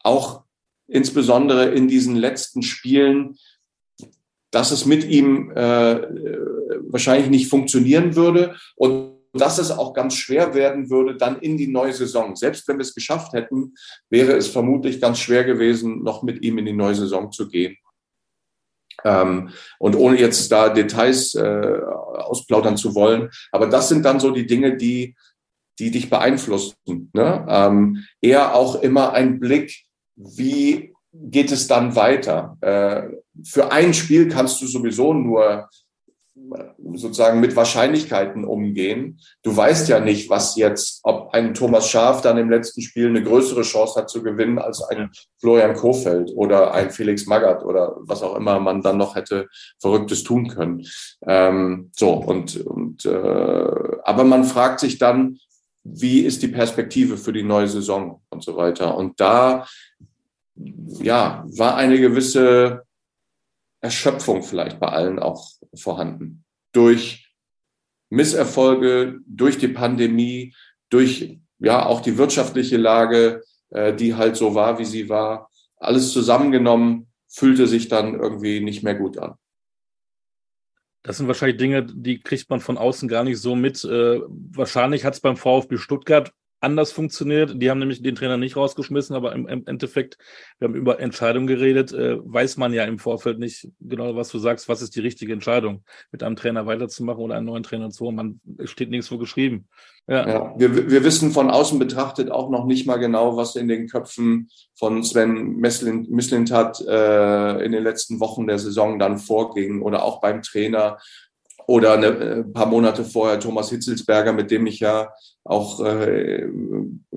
[0.04, 0.44] auch
[0.88, 3.38] insbesondere in diesen letzten Spielen,
[4.52, 6.02] dass es mit ihm äh,
[6.90, 11.68] wahrscheinlich nicht funktionieren würde und dass es auch ganz schwer werden würde dann in die
[11.68, 12.36] neue Saison.
[12.36, 13.76] Selbst wenn wir es geschafft hätten,
[14.10, 17.78] wäre es vermutlich ganz schwer gewesen, noch mit ihm in die neue Saison zu gehen.
[19.06, 21.80] Ähm, und ohne jetzt da Details äh,
[22.18, 25.16] ausplaudern zu wollen, aber das sind dann so die Dinge, die,
[25.78, 26.76] die dich beeinflussen.
[27.14, 27.46] Ne?
[27.48, 29.86] Ähm, eher auch immer ein Blick,
[30.16, 32.58] wie geht es dann weiter?
[32.62, 33.04] Äh,
[33.44, 35.70] für ein Spiel kannst du sowieso nur
[36.94, 39.20] sozusagen mit Wahrscheinlichkeiten umgehen.
[39.44, 43.24] Du weißt ja nicht, was jetzt, ob ein Thomas Schaaf dann im letzten Spiel eine
[43.24, 48.24] größere Chance hat zu gewinnen als ein Florian Kofeld oder ein Felix Magath oder was
[48.24, 49.48] auch immer man dann noch hätte
[49.80, 50.86] Verrücktes tun können.
[51.28, 53.10] Ähm, so und und äh,
[54.04, 55.38] aber man fragt sich dann,
[55.84, 58.96] wie ist die Perspektive für die neue Saison und so weiter.
[58.98, 59.66] Und da
[61.02, 62.84] ja war eine gewisse
[63.82, 66.44] Erschöpfung vielleicht bei allen auch vorhanden.
[66.72, 67.34] Durch
[68.10, 70.54] Misserfolge, durch die Pandemie,
[70.90, 75.50] durch ja auch die wirtschaftliche Lage, äh, die halt so war, wie sie war.
[75.78, 79.36] Alles zusammengenommen fühlte sich dann irgendwie nicht mehr gut an.
[81.04, 83.84] Das sind wahrscheinlich Dinge, die kriegt man von außen gar nicht so mit.
[83.86, 87.62] Äh, wahrscheinlich hat es beim VfB Stuttgart anders funktioniert.
[87.62, 90.18] Die haben nämlich den Trainer nicht rausgeschmissen, aber im, im Endeffekt,
[90.60, 94.40] wir haben über Entscheidungen geredet, äh, weiß man ja im Vorfeld nicht genau, was du
[94.40, 98.06] sagst, was ist die richtige Entscheidung, mit einem Trainer weiterzumachen oder einen neuen Trainer zu
[98.06, 98.16] holen.
[98.16, 99.68] Man steht so geschrieben.
[100.08, 100.28] Ja.
[100.28, 100.54] ja.
[100.58, 104.50] wir, wir wissen von außen betrachtet auch noch nicht mal genau, was in den Köpfen
[104.76, 110.42] von Sven Mislintat äh, in den letzten Wochen der Saison dann vorging oder auch beim
[110.42, 110.98] Trainer
[111.70, 116.48] oder eine, ein äh, paar Monate vorher Thomas Hitzelsberger, mit dem ich ja auch äh,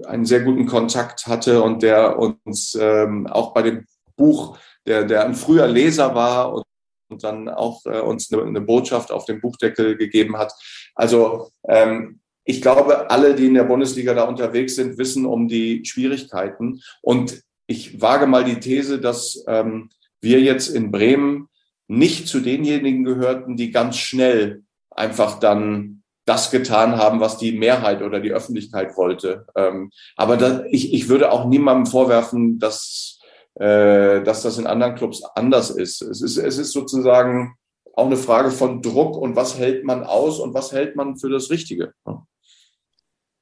[0.04, 5.24] einen sehr guten Kontakt hatte und der uns ähm, auch bei dem Buch, der, der
[5.24, 6.64] ein früher Leser war und,
[7.08, 10.52] und dann auch äh, uns eine, eine, Botschaft auf dem Buchdeckel gegeben hat.
[10.94, 15.82] Also ähm, ich glaube, alle, die in der Bundesliga da unterwegs sind, wissen um die
[15.86, 16.82] Schwierigkeiten.
[17.00, 19.88] Und ich wage mal die These, dass ähm,
[20.20, 21.48] wir jetzt in Bremen
[21.88, 28.02] nicht zu denjenigen gehörten, die ganz schnell einfach dann das getan haben, was die Mehrheit
[28.02, 29.46] oder die Öffentlichkeit wollte.
[29.56, 33.18] Ähm, aber da, ich, ich würde auch niemandem vorwerfen, dass,
[33.54, 36.00] äh, dass das in anderen Clubs anders ist.
[36.02, 36.36] Es, ist.
[36.36, 37.56] es ist sozusagen
[37.94, 41.28] auch eine Frage von Druck und was hält man aus und was hält man für
[41.28, 41.92] das Richtige.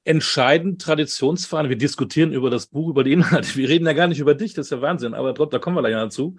[0.04, 4.18] Entscheidend Traditionsvereine, wir diskutieren über das Buch, über die Inhalte, wir reden ja gar nicht
[4.18, 6.36] über dich, das ist ja Wahnsinn, aber trotzdem, da kommen wir gleich dazu.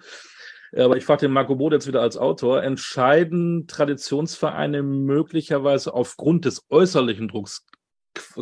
[0.76, 2.62] Aber ich frage den Marco Bode jetzt wieder als Autor.
[2.62, 7.66] Entscheiden Traditionsvereine möglicherweise aufgrund des äußerlichen Drucks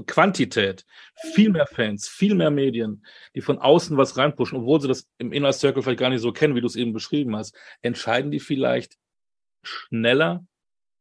[0.06, 0.84] Quantität,
[1.32, 5.32] viel mehr Fans, viel mehr Medien, die von außen was reinpushen, obwohl sie das im
[5.32, 8.40] Inner Circle vielleicht gar nicht so kennen, wie du es eben beschrieben hast, entscheiden die
[8.40, 8.96] vielleicht
[9.62, 10.44] schneller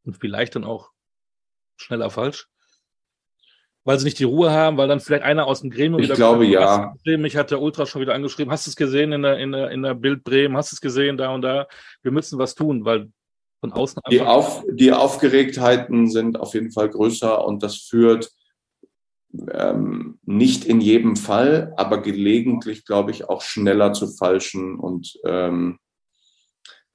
[0.04, 0.92] und vielleicht dann auch
[1.78, 2.48] schneller falsch?
[3.86, 6.46] Weil sie nicht die Ruhe haben, weil dann vielleicht einer aus dem Gremium ich glaube,
[6.46, 6.94] ja.
[7.06, 8.52] Mich hat der Ultra schon wieder angeschrieben.
[8.52, 10.58] Hast du es gesehen in der, in der, in der Bild Bremen?
[10.58, 11.68] Hast du es gesehen da und da?
[12.02, 13.10] Wir müssen was tun, weil
[13.62, 14.02] von außen.
[14.12, 18.32] Die, Auf, die Aufgeregtheiten sind auf jeden Fall größer und das führt
[19.52, 25.80] ähm, nicht in jedem Fall, aber gelegentlich, glaube ich, auch schneller zu falschen und ähm,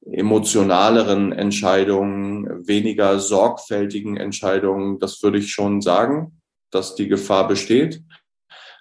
[0.02, 4.98] emotionaleren Entscheidungen, weniger sorgfältigen Entscheidungen.
[4.98, 6.40] Das würde ich schon sagen
[6.74, 8.02] dass die Gefahr besteht.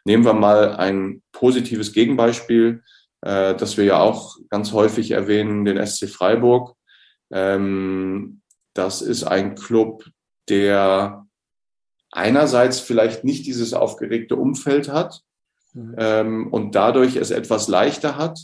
[0.05, 2.83] Nehmen wir mal ein positives Gegenbeispiel,
[3.21, 6.75] äh, das wir ja auch ganz häufig erwähnen, den SC Freiburg.
[7.31, 8.41] Ähm,
[8.73, 10.05] das ist ein Club,
[10.49, 11.25] der
[12.11, 15.21] einerseits vielleicht nicht dieses aufgeregte Umfeld hat
[15.73, 15.95] mhm.
[15.97, 18.39] ähm, und dadurch es etwas leichter hat.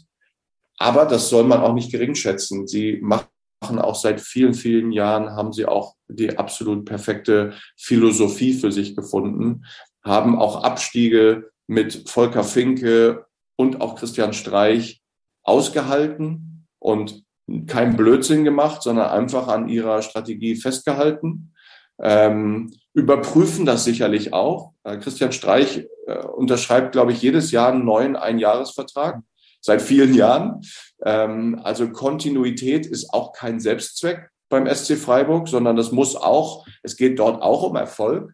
[0.78, 2.68] Aber das soll man auch nicht gering schätzen.
[2.68, 3.28] Sie machen
[3.62, 9.66] auch seit vielen, vielen Jahren, haben sie auch die absolut perfekte Philosophie für sich gefunden,
[10.04, 15.02] haben auch Abstiege mit Volker Finke und auch Christian Streich
[15.44, 17.24] ausgehalten und
[17.68, 21.54] keinen Blödsinn gemacht, sondern einfach an ihrer Strategie festgehalten.
[22.02, 24.74] Ähm, überprüfen das sicherlich auch.
[24.84, 29.22] Äh, Christian Streich äh, unterschreibt, glaube ich, jedes Jahr einen neuen Einjahresvertrag
[29.62, 30.62] seit vielen Jahren.
[31.04, 36.98] Ähm, also Kontinuität ist auch kein Selbstzweck beim SC Freiburg, sondern das muss auch, es
[36.98, 38.34] geht dort auch um Erfolg.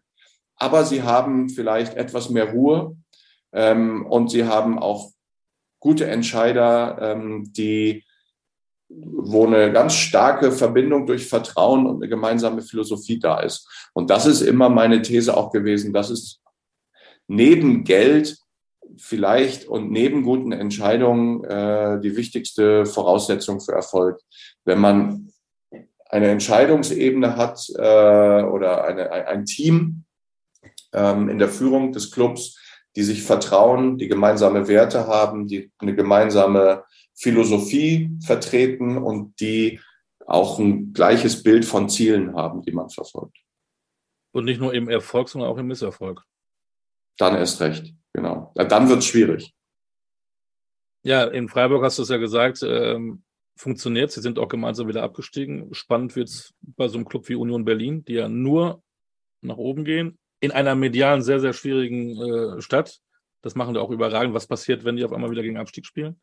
[0.56, 2.96] Aber sie haben vielleicht etwas mehr Ruhe
[3.52, 5.10] ähm, und sie haben auch
[5.80, 8.04] gute Entscheider, ähm, die
[8.88, 13.68] wo eine ganz starke Verbindung durch Vertrauen und eine gemeinsame Philosophie da ist.
[13.94, 15.92] Und das ist immer meine These auch gewesen.
[15.92, 16.40] Das ist
[17.26, 18.38] neben Geld
[18.98, 24.20] vielleicht und neben guten Entscheidungen äh, die wichtigste Voraussetzung für Erfolg.
[24.64, 25.32] Wenn man
[26.08, 30.04] eine Entscheidungsebene hat äh, oder eine, ein Team
[30.92, 32.58] ähm, in der Führung des Clubs,
[32.94, 39.80] die sich vertrauen, die gemeinsame Werte haben, die eine gemeinsame Philosophie vertreten und die
[40.26, 43.38] auch ein gleiches Bild von Zielen haben, die man verfolgt.
[44.32, 46.22] Und nicht nur im Erfolg, sondern auch im Misserfolg.
[47.18, 48.52] Dann erst recht, genau.
[48.54, 49.54] Dann wird es schwierig.
[51.02, 53.22] Ja, in Freiburg hast du es ja gesagt, ähm,
[53.56, 54.10] funktioniert.
[54.10, 55.72] Sie sind auch gemeinsam wieder abgestiegen.
[55.72, 58.82] Spannend wird es bei so einem Club wie Union Berlin, die ja nur
[59.42, 62.98] nach oben gehen, in einer medialen sehr, sehr schwierigen äh, Stadt.
[63.42, 64.34] Das machen die auch überragend.
[64.34, 66.20] Was passiert, wenn die auf einmal wieder gegen Abstieg spielen?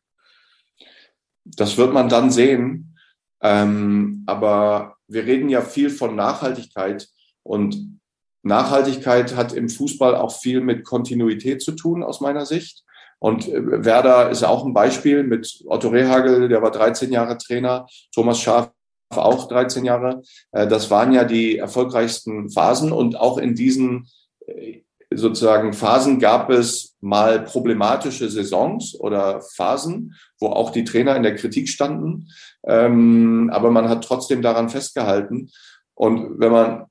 [1.44, 2.98] Das wird man dann sehen.
[3.40, 7.08] Ähm, aber wir reden ja viel von Nachhaltigkeit
[7.42, 8.00] und
[8.44, 12.84] Nachhaltigkeit hat im Fußball auch viel mit Kontinuität zu tun, aus meiner Sicht.
[13.18, 17.86] Und äh, Werder ist auch ein Beispiel mit Otto Rehagel, der war 13 Jahre Trainer,
[18.12, 18.70] Thomas Schaaf
[19.10, 20.22] auch 13 Jahre.
[20.52, 24.08] Äh, das waren ja die erfolgreichsten Phasen und auch in diesen
[24.46, 24.80] äh,
[25.16, 31.36] sozusagen Phasen gab es mal problematische Saisons oder Phasen, wo auch die Trainer in der
[31.36, 32.28] Kritik standen.
[32.64, 35.50] Ähm, aber man hat trotzdem daran festgehalten.
[35.94, 36.86] Und wenn man,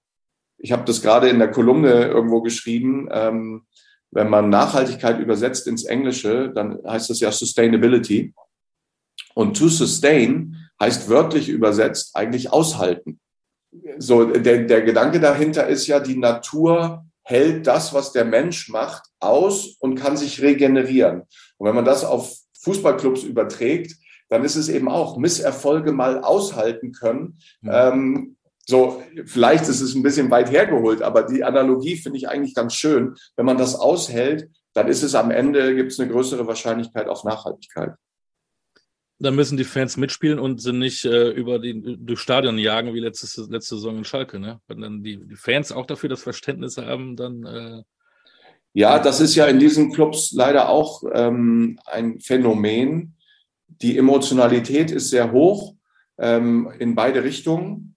[0.63, 3.65] ich habe das gerade in der Kolumne irgendwo geschrieben, ähm,
[4.11, 8.33] wenn man Nachhaltigkeit übersetzt ins Englische, dann heißt das ja Sustainability.
[9.35, 13.19] Und to sustain heißt wörtlich übersetzt eigentlich aushalten.
[13.97, 19.03] So, der, der Gedanke dahinter ist ja, die Natur hält das, was der Mensch macht,
[19.19, 21.23] aus und kann sich regenerieren.
[21.57, 23.97] Und wenn man das auf Fußballclubs überträgt,
[24.29, 27.39] dann ist es eben auch Misserfolge mal aushalten können.
[27.61, 27.69] Mhm.
[27.69, 32.55] Ähm, so, vielleicht ist es ein bisschen weit hergeholt, aber die Analogie finde ich eigentlich
[32.55, 33.15] ganz schön.
[33.35, 37.23] Wenn man das aushält, dann ist es am Ende, gibt es eine größere Wahrscheinlichkeit auf
[37.25, 37.93] Nachhaltigkeit.
[39.19, 42.99] Dann müssen die Fans mitspielen und sind nicht äh, über die durch Stadion jagen wie
[42.99, 44.59] letzte, letzte Saison in Schalke, ne?
[44.67, 47.83] Wenn dann die, die Fans auch dafür das Verständnis haben, dann äh
[48.75, 53.15] ja, das ist ja in diesen Clubs leider auch ähm, ein Phänomen.
[53.67, 55.75] Die Emotionalität ist sehr hoch
[56.17, 57.92] ähm, in beide Richtungen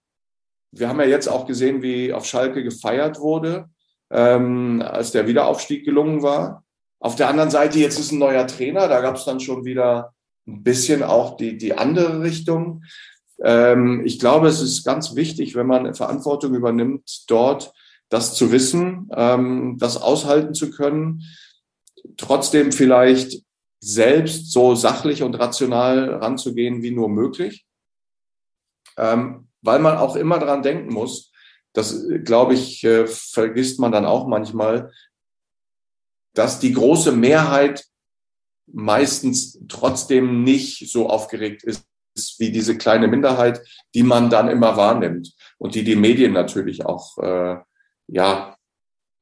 [0.73, 3.69] wir haben ja jetzt auch gesehen, wie auf Schalke gefeiert wurde,
[4.11, 6.65] ähm, als der Wiederaufstieg gelungen war.
[7.01, 10.13] Auf der anderen Seite, jetzt ist ein neuer Trainer, da gab es dann schon wieder
[10.47, 12.85] ein bisschen auch die, die andere Richtung.
[13.43, 17.73] Ähm, ich glaube, es ist ganz wichtig, wenn man Verantwortung übernimmt, dort
[18.09, 21.23] das zu wissen, ähm, das aushalten zu können,
[22.17, 23.43] trotzdem vielleicht
[23.81, 27.67] selbst so sachlich und rational ranzugehen wie nur möglich.
[28.97, 31.33] Ähm, weil man auch immer daran denken muss,
[31.73, 34.93] das, glaube ich, äh, vergisst man dann auch manchmal,
[36.33, 37.85] dass die große Mehrheit
[38.67, 41.87] meistens trotzdem nicht so aufgeregt ist
[42.39, 43.61] wie diese kleine Minderheit,
[43.95, 47.57] die man dann immer wahrnimmt und die die Medien natürlich auch äh,
[48.07, 48.57] ja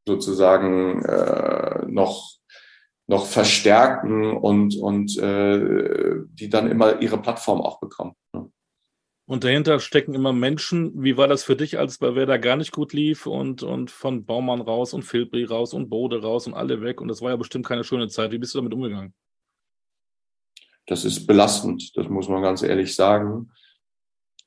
[0.06, 2.34] sozusagen äh, noch
[3.06, 8.14] noch verstärken und und äh, die dann immer ihre Plattform auch bekommen.
[8.32, 8.50] Ne?
[9.26, 11.02] Und dahinter stecken immer Menschen.
[11.02, 14.26] Wie war das für dich, als bei Werder gar nicht gut lief und, und von
[14.26, 17.00] Baumann raus und Filbri raus und Bode raus und alle weg?
[17.00, 18.32] Und das war ja bestimmt keine schöne Zeit.
[18.32, 19.14] Wie bist du damit umgegangen?
[20.86, 23.50] Das ist belastend, das muss man ganz ehrlich sagen.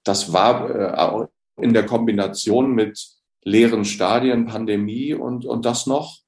[0.04, 1.28] Das war äh,
[1.64, 3.04] in der Kombination mit
[3.44, 6.20] leeren Stadien, Pandemie und, und das noch.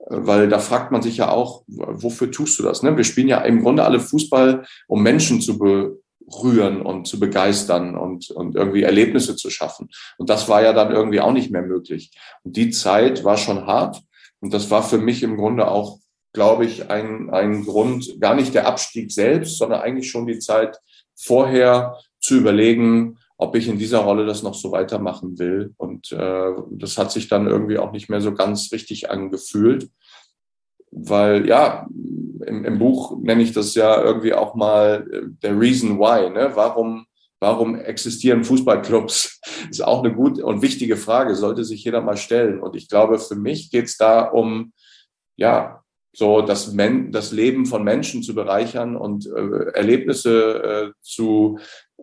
[0.00, 2.82] Äh, weil da fragt man sich ja auch, wofür tust du das?
[2.82, 2.96] Ne?
[2.96, 6.01] Wir spielen ja im Grunde alle Fußball, um Menschen zu be
[6.42, 9.88] rühren und zu begeistern und, und irgendwie Erlebnisse zu schaffen.
[10.18, 12.12] Und das war ja dann irgendwie auch nicht mehr möglich.
[12.42, 14.02] Und die Zeit war schon hart.
[14.40, 15.98] Und das war für mich im Grunde auch,
[16.32, 20.78] glaube ich, ein, ein Grund, gar nicht der Abstieg selbst, sondern eigentlich schon die Zeit
[21.14, 25.74] vorher zu überlegen, ob ich in dieser Rolle das noch so weitermachen will.
[25.76, 29.90] Und äh, das hat sich dann irgendwie auch nicht mehr so ganz richtig angefühlt.
[30.92, 31.86] Weil ja,
[32.46, 36.30] im, im Buch nenne ich das ja irgendwie auch mal äh, der Reason Why.
[36.30, 36.52] Ne?
[36.54, 37.06] Warum,
[37.40, 39.40] warum existieren Fußballclubs?
[39.70, 42.60] Ist auch eine gute und wichtige Frage, sollte sich jeder mal stellen.
[42.60, 44.72] Und ich glaube, für mich geht es da um,
[45.36, 45.81] ja,
[46.12, 51.58] so das, Men das Leben von Menschen zu bereichern und äh, Erlebnisse äh, zu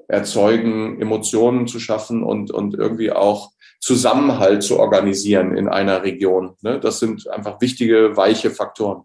[0.07, 6.55] erzeugen, Emotionen zu schaffen und, und irgendwie auch Zusammenhalt zu organisieren in einer Region.
[6.61, 6.79] Ne?
[6.79, 9.03] Das sind einfach wichtige, weiche Faktoren.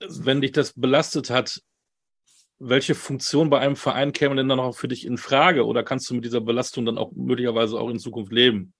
[0.00, 1.60] Wenn dich das belastet hat,
[2.58, 5.66] welche Funktion bei einem Verein käme denn dann noch für dich in Frage?
[5.66, 8.72] Oder kannst du mit dieser Belastung dann auch möglicherweise auch in Zukunft leben?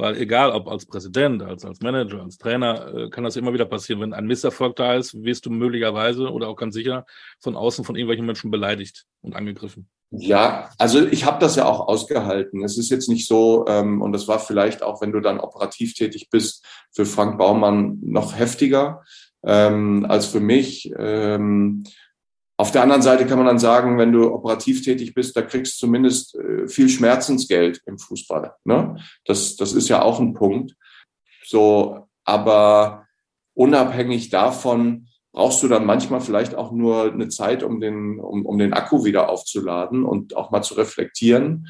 [0.00, 3.66] Weil egal, ob als Präsident, als, als Manager, als Trainer, äh, kann das immer wieder
[3.66, 4.00] passieren.
[4.00, 7.04] Wenn ein Misserfolg da ist, wirst du möglicherweise oder auch ganz sicher
[7.38, 9.90] von außen von irgendwelchen Menschen beleidigt und angegriffen.
[10.10, 12.64] Ja, also ich habe das ja auch ausgehalten.
[12.64, 15.92] Es ist jetzt nicht so, ähm, und das war vielleicht auch, wenn du dann operativ
[15.92, 19.02] tätig bist, für Frank Baumann noch heftiger
[19.44, 20.90] ähm, als für mich.
[20.98, 21.84] Ähm,
[22.60, 25.76] auf der anderen Seite kann man dann sagen, wenn du operativ tätig bist, da kriegst
[25.76, 28.54] du zumindest äh, viel Schmerzensgeld im Fußball.
[28.64, 28.98] Ne?
[29.24, 30.76] Das, das ist ja auch ein Punkt.
[31.42, 33.06] So, aber
[33.54, 38.58] unabhängig davon, brauchst du dann manchmal vielleicht auch nur eine Zeit, um den, um, um
[38.58, 41.66] den Akku wieder aufzuladen und auch mal zu reflektieren.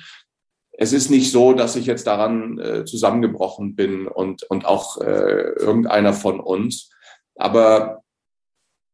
[0.73, 5.53] Es ist nicht so, dass ich jetzt daran äh, zusammengebrochen bin und, und auch äh,
[5.57, 6.91] irgendeiner von uns.
[7.37, 8.00] Aber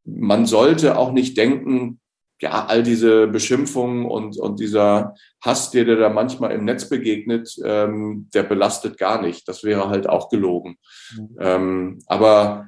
[0.07, 2.01] man sollte auch nicht denken,
[2.41, 7.57] ja, all diese Beschimpfungen und, und dieser Hass, der dir da manchmal im Netz begegnet,
[7.65, 9.49] ähm, der belastet gar nicht.
[9.49, 10.77] Das wäre halt auch gelogen.
[11.17, 11.37] Mhm.
[11.41, 12.67] Ähm, aber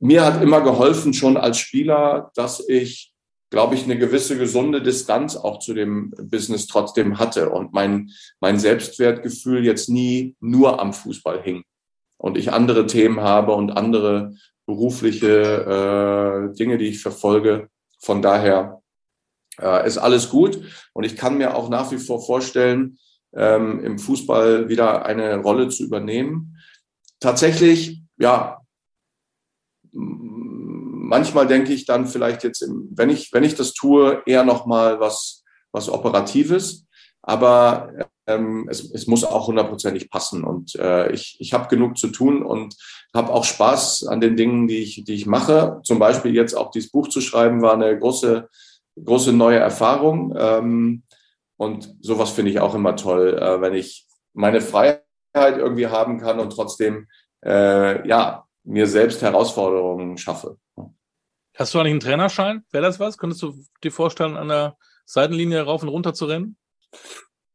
[0.00, 3.12] mir hat immer geholfen, schon als Spieler, dass ich,
[3.50, 8.10] glaube ich, eine gewisse gesunde Distanz auch zu dem Business trotzdem hatte und mein,
[8.40, 11.62] mein Selbstwertgefühl jetzt nie nur am Fußball hing
[12.16, 14.34] und ich andere Themen habe und andere
[14.68, 17.70] berufliche äh, Dinge, die ich verfolge.
[18.00, 18.82] Von daher
[19.58, 20.60] äh, ist alles gut
[20.92, 22.98] und ich kann mir auch nach wie vor vorstellen,
[23.34, 26.58] ähm, im Fußball wieder eine Rolle zu übernehmen.
[27.18, 28.58] Tatsächlich, ja,
[29.92, 35.44] manchmal denke ich dann vielleicht jetzt, wenn ich, wenn ich das tue, eher nochmal was,
[35.72, 36.86] was Operatives.
[37.22, 37.90] Aber
[38.28, 40.44] ähm, es, es muss auch hundertprozentig passen.
[40.44, 42.76] Und äh, ich, ich habe genug zu tun und
[43.14, 45.80] habe auch Spaß an den Dingen, die ich, die ich mache.
[45.82, 48.48] Zum Beispiel jetzt auch dieses Buch zu schreiben, war eine große,
[49.02, 50.34] große neue Erfahrung.
[50.36, 51.02] Ähm,
[51.56, 55.02] und sowas finde ich auch immer toll, äh, wenn ich meine Freiheit
[55.34, 57.08] irgendwie haben kann und trotzdem
[57.44, 60.58] äh, ja mir selbst Herausforderungen schaffe.
[61.56, 62.64] Hast du eigentlich einen Trainerschein?
[62.70, 63.18] Wäre das was?
[63.18, 64.76] Könntest du dir vorstellen, an der
[65.06, 66.56] Seitenlinie rauf und runter zu rennen?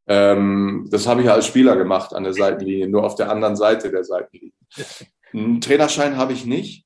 [0.07, 3.89] Ähm, das habe ich als Spieler gemacht an der Seitenlinie, nur auf der anderen Seite
[3.91, 4.53] der Seitenlinie.
[5.33, 6.85] Einen Trainerschein habe ich nicht.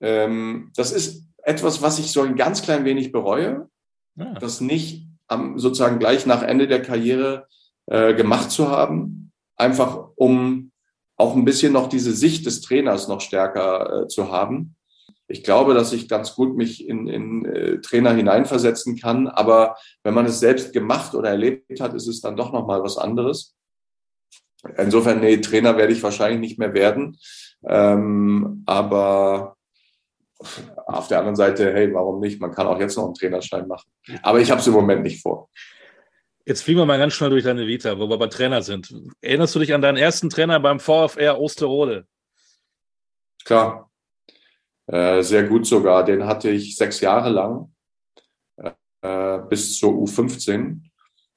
[0.00, 3.68] Ähm, das ist etwas, was ich so ein ganz klein wenig bereue,
[4.16, 4.34] ja.
[4.34, 7.46] das nicht am, sozusagen gleich nach Ende der Karriere
[7.86, 10.72] äh, gemacht zu haben, einfach um
[11.16, 14.74] auch ein bisschen noch diese Sicht des Trainers noch stärker äh, zu haben.
[15.32, 20.12] Ich glaube, dass ich ganz gut mich in, in äh, Trainer hineinversetzen kann, aber wenn
[20.12, 23.56] man es selbst gemacht oder erlebt hat, ist es dann doch noch mal was anderes.
[24.76, 27.16] Insofern, nee, Trainer werde ich wahrscheinlich nicht mehr werden.
[27.66, 29.56] Ähm, aber
[30.86, 32.38] auf der anderen Seite, hey, warum nicht?
[32.38, 33.90] Man kann auch jetzt noch einen Trainerschein machen.
[34.22, 35.48] Aber ich habe es im Moment nicht vor.
[36.44, 38.94] Jetzt fliegen wir mal ganz schnell durch deine Vita, wo wir bei Trainer sind.
[39.22, 42.06] Erinnerst du dich an deinen ersten Trainer beim VfR Osterode?
[43.44, 43.88] Klar,
[44.92, 46.04] äh, sehr gut sogar.
[46.04, 47.72] Den hatte ich sechs Jahre lang
[49.02, 50.82] äh, bis zur U15.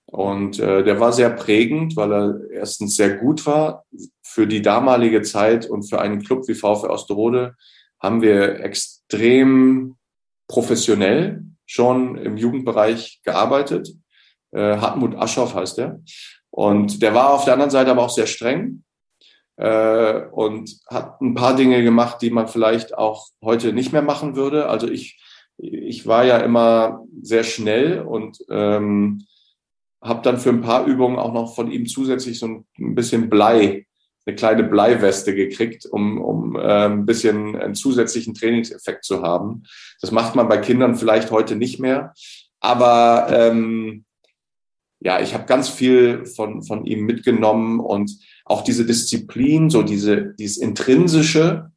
[0.05, 3.85] Und äh, der war sehr prägend, weil er erstens sehr gut war.
[4.21, 7.55] Für die damalige Zeit und für einen Club wie VfR Osterode
[7.99, 9.95] haben wir extrem
[10.47, 13.95] professionell schon im Jugendbereich gearbeitet
[14.55, 16.01] äh, Hartmut Aschoff heißt er.
[16.49, 18.83] Und der war auf der anderen Seite aber auch sehr streng
[19.57, 24.35] äh, und hat ein paar Dinge gemacht, die man vielleicht auch heute nicht mehr machen
[24.35, 24.67] würde.
[24.67, 25.21] Also ich,
[25.57, 29.25] ich war ja immer sehr schnell und ähm,
[30.01, 33.87] habe dann für ein paar Übungen auch noch von ihm zusätzlich so ein, bisschen Blei,
[34.25, 39.63] eine kleine Bleiweste gekriegt, um, um äh, ein bisschen einen zusätzlichen Trainingseffekt zu haben.
[40.01, 42.13] Das macht man bei Kindern vielleicht heute nicht mehr.
[42.59, 44.05] Aber ähm,
[44.99, 48.11] ja, ich habe ganz viel von, von ihm mitgenommen und
[48.45, 51.71] auch diese Disziplin, so diese, dieses Intrinsische,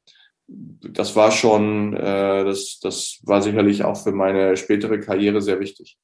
[0.47, 5.99] das war schon, äh, das, das war sicherlich auch für meine spätere Karriere sehr wichtig.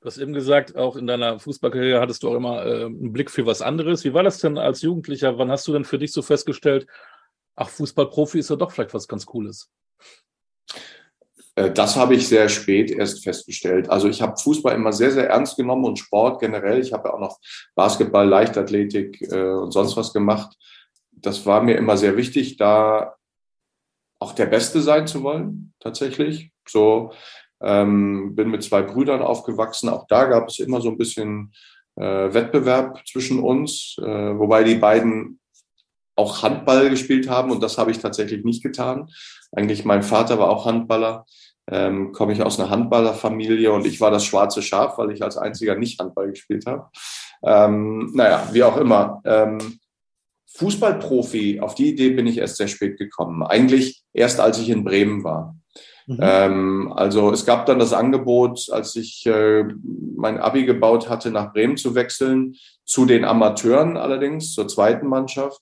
[0.00, 3.30] Du hast eben gesagt, auch in deiner Fußballkarriere hattest du auch immer äh, einen Blick
[3.30, 4.02] für was anderes.
[4.04, 5.38] Wie war das denn als Jugendlicher?
[5.38, 6.86] Wann hast du denn für dich so festgestellt,
[7.54, 9.70] ach, Fußballprofi ist ja doch vielleicht was ganz Cooles.
[11.54, 13.90] Äh, das habe ich sehr spät erst festgestellt.
[13.90, 16.80] Also ich habe Fußball immer sehr, sehr ernst genommen und Sport generell.
[16.80, 17.38] Ich habe ja auch noch
[17.74, 20.56] Basketball, Leichtathletik äh, und sonst was gemacht.
[21.10, 23.14] Das war mir immer sehr wichtig, da
[24.18, 26.52] auch der Beste sein zu wollen, tatsächlich.
[26.66, 27.12] So
[27.60, 29.88] ähm, bin mit zwei Brüdern aufgewachsen.
[29.88, 31.52] Auch da gab es immer so ein bisschen
[31.96, 35.40] äh, Wettbewerb zwischen uns, äh, wobei die beiden
[36.14, 39.08] auch Handball gespielt haben und das habe ich tatsächlich nicht getan.
[39.52, 41.26] Eigentlich mein Vater war auch Handballer,
[41.70, 45.36] ähm, komme ich aus einer Handballerfamilie und ich war das schwarze Schaf, weil ich als
[45.36, 46.88] einziger nicht Handball gespielt habe.
[47.44, 49.20] Ähm, naja, wie auch immer.
[49.24, 49.78] Ähm,
[50.54, 53.42] Fußballprofi, auf die Idee bin ich erst sehr spät gekommen.
[53.42, 55.56] Eigentlich erst als ich in Bremen war.
[56.06, 56.18] Mhm.
[56.20, 59.64] Ähm, also es gab dann das Angebot, als ich äh,
[60.16, 65.60] mein Abi gebaut hatte, nach Bremen zu wechseln, zu den Amateuren allerdings, zur zweiten Mannschaft.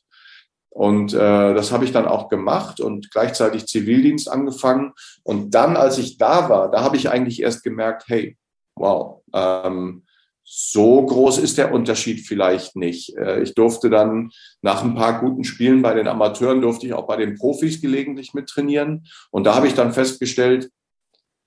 [0.70, 4.92] Und äh, das habe ich dann auch gemacht und gleichzeitig Zivildienst angefangen.
[5.24, 8.38] Und dann, als ich da war, da habe ich eigentlich erst gemerkt, hey,
[8.76, 10.04] wow, ähm,
[10.44, 13.16] so groß ist der Unterschied vielleicht nicht.
[13.16, 14.30] Äh, ich durfte dann
[14.62, 18.34] nach ein paar guten Spielen bei den Amateuren, durfte ich auch bei den Profis gelegentlich
[18.34, 19.06] mittrainieren.
[19.30, 20.70] Und da habe ich dann festgestellt,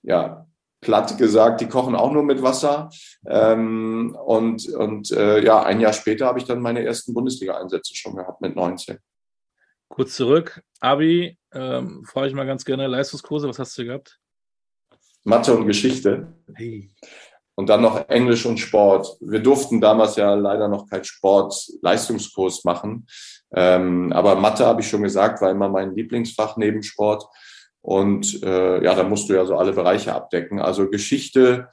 [0.02, 0.46] ja,
[0.80, 2.90] platt gesagt, die kochen auch nur mit Wasser.
[3.26, 8.16] Ähm, und und äh, ja, ein Jahr später habe ich dann meine ersten Bundesliga-Einsätze schon
[8.16, 8.98] gehabt mit 19.
[9.88, 10.62] Kurz zurück.
[10.80, 14.18] Abi, ähm, frage ich mal ganz gerne, Leistungskurse, was hast du gehabt?
[15.24, 16.34] Mathe und Geschichte.
[16.54, 16.90] Hey.
[17.56, 19.16] Und dann noch Englisch und Sport.
[19.20, 23.06] Wir durften damals ja leider noch keinen Sport-Leistungskurs machen.
[23.54, 27.24] Ähm, aber Mathe, habe ich schon gesagt, war immer mein Lieblingsfach neben Sport.
[27.80, 30.60] Und äh, ja, da musst du ja so alle Bereiche abdecken.
[30.60, 31.68] Also Geschichte,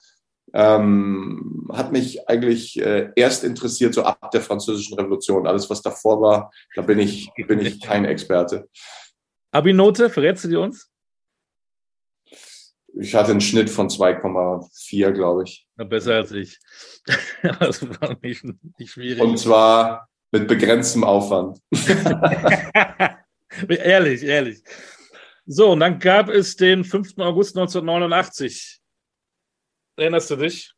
[0.53, 5.47] ähm, hat mich eigentlich äh, erst interessiert, so ab der Französischen Revolution.
[5.47, 8.69] Alles, was davor war, da bin ich, bin ich kein Experte.
[9.51, 10.89] Abi-Note, verrätst du die uns?
[12.93, 15.65] Ich hatte einen Schnitt von 2,4, glaube ich.
[15.77, 16.59] Ja, besser als ich.
[17.59, 18.43] das war nicht,
[18.77, 19.21] nicht schwierig.
[19.21, 21.59] Und zwar mit begrenztem Aufwand.
[23.69, 24.63] ehrlich, ehrlich.
[25.45, 27.17] So, und dann gab es den 5.
[27.17, 28.80] August 1989.
[30.01, 30.73] Erinnerst du dich?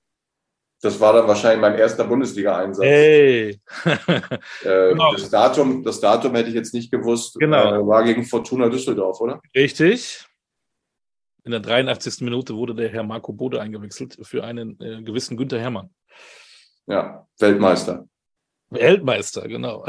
[0.81, 2.85] Das war dann wahrscheinlich mein erster Bundesliga-Einsatz.
[2.85, 3.61] Hey.
[3.85, 5.13] äh, genau.
[5.13, 7.39] das, Datum, das Datum hätte ich jetzt nicht gewusst.
[7.39, 7.73] Genau.
[7.73, 9.39] Äh, war gegen Fortuna Düsseldorf, oder?
[9.55, 10.25] Richtig.
[11.45, 12.19] In der 83.
[12.19, 15.89] Minute wurde der Herr Marco Bode eingewechselt für einen äh, gewissen Günther Hermann.
[16.85, 18.05] Ja, Weltmeister.
[18.69, 19.85] Weltmeister, genau.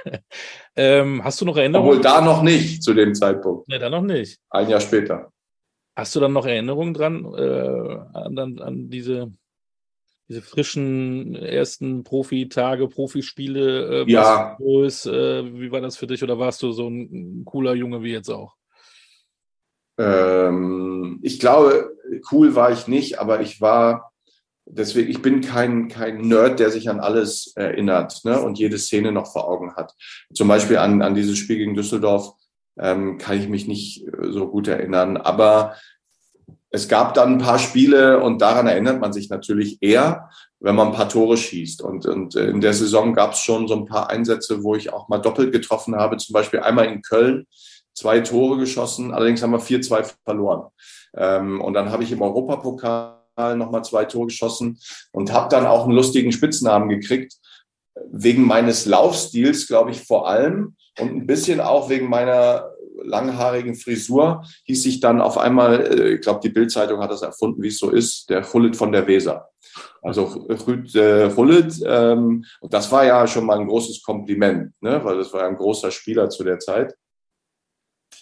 [0.76, 1.90] ähm, hast du noch Erinnerungen?
[1.90, 3.68] Obwohl da noch nicht zu dem Zeitpunkt.
[3.68, 4.40] Ne, da noch nicht.
[4.48, 5.30] Ein Jahr später.
[5.96, 9.32] Hast du dann noch Erinnerungen dran äh, an, an diese,
[10.28, 14.02] diese frischen ersten Profitage, Profispiele?
[14.02, 14.56] Äh, ja.
[14.56, 18.12] Groß, äh, wie war das für dich oder warst du so ein cooler Junge wie
[18.12, 18.54] jetzt auch?
[19.96, 21.96] Ähm, ich glaube,
[22.30, 24.12] cool war ich nicht, aber ich war
[24.66, 29.12] deswegen, ich bin kein, kein Nerd, der sich an alles erinnert ne, und jede Szene
[29.12, 29.94] noch vor Augen hat.
[30.34, 32.34] Zum Beispiel an, an dieses Spiel gegen Düsseldorf
[32.78, 35.16] ähm, kann ich mich nicht äh, so gut erinnern.
[35.16, 35.74] Aber
[36.70, 40.28] es gab dann ein paar Spiele und daran erinnert man sich natürlich eher,
[40.60, 41.82] wenn man ein paar Tore schießt.
[41.82, 45.08] Und, und in der Saison gab es schon so ein paar Einsätze, wo ich auch
[45.08, 46.16] mal doppelt getroffen habe.
[46.16, 47.46] Zum Beispiel einmal in Köln
[47.94, 50.70] zwei Tore geschossen, allerdings haben wir 4-2 verloren.
[51.16, 53.16] Ähm, und dann habe ich im Europapokal
[53.56, 54.78] nochmal zwei Tore geschossen
[55.12, 57.34] und habe dann auch einen lustigen Spitznamen gekriegt,
[58.10, 62.70] wegen meines Laufstils, glaube ich, vor allem und ein bisschen auch wegen meiner
[63.02, 67.62] langhaarigen Frisur hieß ich dann auf einmal, äh, ich glaube, die Bildzeitung hat das erfunden,
[67.62, 69.48] wie es so ist, der Hullet von der Weser.
[70.02, 75.04] Also Rüd äh, Hullet, ähm, und das war ja schon mal ein großes Kompliment, ne?
[75.04, 76.94] weil das war ein großer Spieler zu der Zeit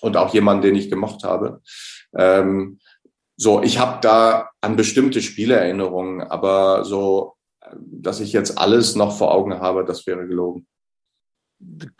[0.01, 1.61] und auch jemand, den ich gemocht habe.
[2.17, 2.81] Ähm,
[3.37, 7.35] so, ich habe da an bestimmte Spieleerinnerungen, aber so,
[7.77, 10.67] dass ich jetzt alles noch vor Augen habe, das wäre gelogen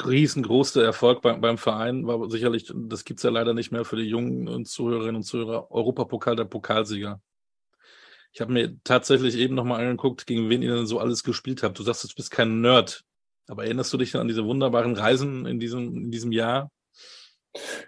[0.05, 3.97] riesengroßer Erfolg beim, beim Verein war sicherlich, das gibt es ja leider nicht mehr für
[3.97, 7.21] die jungen Zuhörerinnen und Zuhörer, Europapokal der Pokalsieger.
[8.33, 11.79] Ich habe mir tatsächlich eben nochmal angeguckt, gegen wen ihr denn so alles gespielt habt.
[11.79, 13.05] Du sagst, du bist kein Nerd.
[13.47, 16.71] Aber erinnerst du dich an diese wunderbaren Reisen in diesem, in diesem Jahr?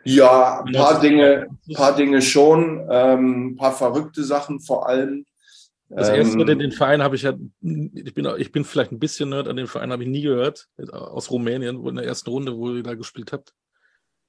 [0.04, 5.26] Ja, ein paar Dinge, paar Dinge schon, ähm, ein paar verrückte Sachen vor allem.
[5.88, 9.28] Das erste, ähm, den, Verein habe ich ja, ich bin, ich bin vielleicht ein bisschen
[9.28, 10.68] Nerd an den Verein, habe ich nie gehört.
[10.90, 13.52] Aus Rumänien, wo in der ersten Runde, wo ihr da gespielt habt.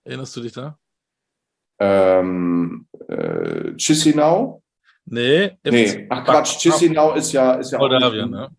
[0.03, 0.77] Erinnerst du dich da?
[1.79, 4.61] Ähm, äh, Chisinau?
[5.05, 5.57] Nee.
[5.63, 8.49] Nee, ach Quatsch, Chisinau ist ja, ist ja Moldawien, ne?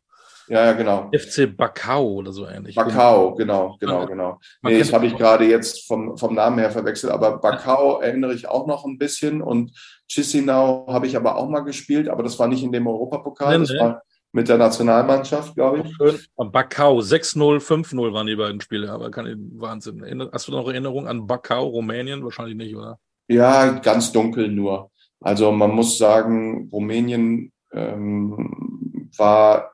[0.48, 1.10] Ja, ja, genau.
[1.12, 2.74] FC Bacau oder so ähnlich.
[2.74, 4.40] Bacau, genau, genau, genau.
[4.62, 8.48] Nee, das habe ich gerade jetzt vom, vom Namen her verwechselt, aber Bacau erinnere ich
[8.48, 9.72] auch noch ein bisschen und
[10.08, 13.70] Chisinau habe ich aber auch mal gespielt, aber das war nicht in dem Europapokal, das
[13.78, 15.94] war mit der Nationalmannschaft, glaube ich.
[15.96, 16.18] Schön.
[16.36, 20.28] Bacau, 6-0, 5-0 waren die beiden Spiele, aber kann, Wahnsinn.
[20.32, 22.24] Hast du noch Erinnerungen an Bacau, Rumänien?
[22.24, 22.98] Wahrscheinlich nicht, oder?
[23.28, 24.90] Ja, ganz dunkel nur.
[25.20, 29.72] Also man muss sagen, Rumänien ähm, war,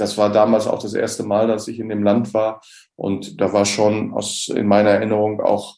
[0.00, 2.62] das war damals auch das erste Mal, dass ich in dem Land war.
[2.96, 5.76] Und da war schon aus, in meiner Erinnerung auch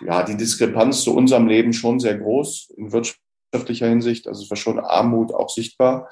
[0.00, 4.26] ja, die Diskrepanz zu unserem Leben schon sehr groß in wirtschaftlicher Hinsicht.
[4.26, 6.08] Also es war schon Armut auch sichtbar.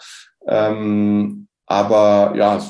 [0.47, 2.63] Ähm, aber ja,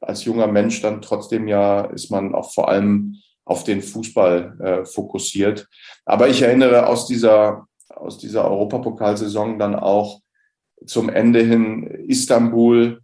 [0.00, 4.84] als junger Mensch dann trotzdem ja ist man auch vor allem auf den Fußball äh,
[4.84, 5.68] fokussiert.
[6.04, 10.20] Aber ich erinnere aus dieser, aus dieser Europapokalsaison dann auch
[10.86, 13.01] zum Ende hin Istanbul.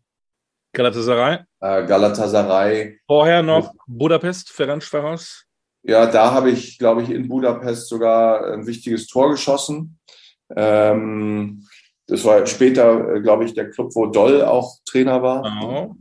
[0.78, 1.38] Galatasaray.
[1.60, 3.00] Äh, Galatasaray.
[3.08, 5.44] Vorher noch Budapest, Ferencvaros.
[5.82, 9.98] Ja, da habe ich, glaube ich, in Budapest sogar ein wichtiges Tor geschossen.
[10.54, 11.66] Ähm,
[12.06, 15.42] das war später, äh, glaube ich, der Club, wo Doll auch Trainer war.
[15.42, 15.96] Genau.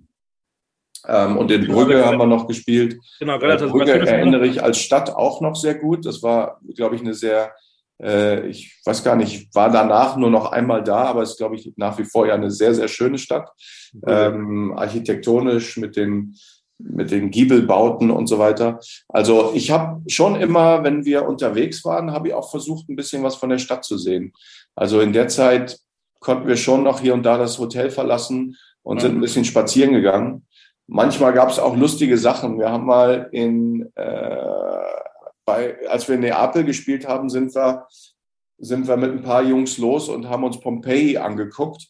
[1.07, 2.99] Ähm, und in genau, Brügge haben wir noch gespielt.
[3.19, 6.05] Genau, relativ Brügge erinnere ich als Stadt auch noch sehr gut.
[6.05, 7.51] Das war, glaube ich, eine sehr,
[8.01, 11.55] äh, ich weiß gar nicht, war danach nur noch einmal da, aber es ist, glaube
[11.55, 13.49] ich, nach wie vor ja eine sehr, sehr schöne Stadt.
[14.05, 16.35] Ähm, architektonisch mit den,
[16.77, 18.79] mit den Giebelbauten und so weiter.
[19.07, 23.23] Also ich habe schon immer, wenn wir unterwegs waren, habe ich auch versucht, ein bisschen
[23.23, 24.33] was von der Stadt zu sehen.
[24.75, 25.79] Also in der Zeit
[26.19, 29.93] konnten wir schon noch hier und da das Hotel verlassen und sind ein bisschen spazieren
[29.93, 30.45] gegangen.
[30.87, 32.59] Manchmal gab es auch lustige Sachen.
[32.59, 34.77] Wir haben mal in, äh,
[35.47, 37.87] bei, als wir in Neapel gespielt haben, sind wir,
[38.59, 41.87] sind wir mit ein paar Jungs los und haben uns Pompeji angeguckt,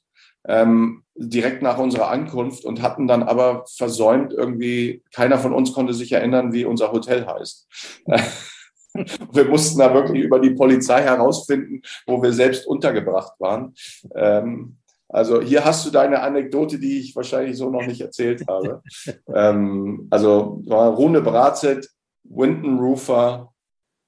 [0.48, 5.94] ähm, direkt nach unserer Ankunft und hatten dann aber versäumt irgendwie, keiner von uns konnte
[5.94, 7.68] sich erinnern, wie unser Hotel heißt.
[9.34, 13.74] wir mussten da wirklich über die Polizei herausfinden, wo wir selbst untergebracht waren.
[14.16, 14.78] Ähm,
[15.10, 18.84] also hier hast du deine Anekdote, die ich wahrscheinlich so noch nicht erzählt habe.
[19.34, 21.90] ähm, also war Rune Bratzett,
[22.30, 23.54] Winton Rufer,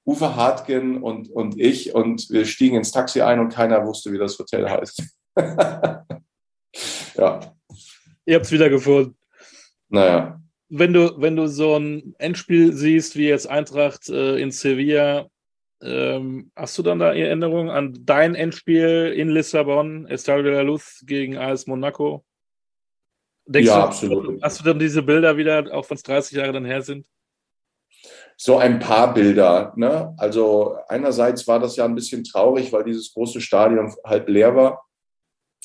[0.06, 4.18] Uwe Hartgen und, und ich und wir stiegen ins Taxi ein und keiner wusste, wie
[4.18, 5.02] das Hotel heißt.
[7.16, 7.40] ja.
[8.24, 9.16] Ihr habt es wieder gefunden.
[9.88, 10.40] Naja.
[10.68, 15.26] Wenn du, wenn du so ein Endspiel siehst, wie jetzt Eintracht äh, in Sevilla,
[15.82, 21.02] ähm, hast du dann da Erinnerungen an dein Endspiel in Lissabon, Estadio de la Luz
[21.06, 22.24] gegen AS Monaco?
[23.46, 24.42] Denkst ja, du, absolut.
[24.42, 27.04] Hast du dann diese Bilder wieder, auch wenn es 30 Jahre dann her sind?
[28.42, 29.74] So ein paar Bilder.
[29.76, 30.14] Ne?
[30.16, 34.86] Also einerseits war das ja ein bisschen traurig, weil dieses große Stadion halb leer war.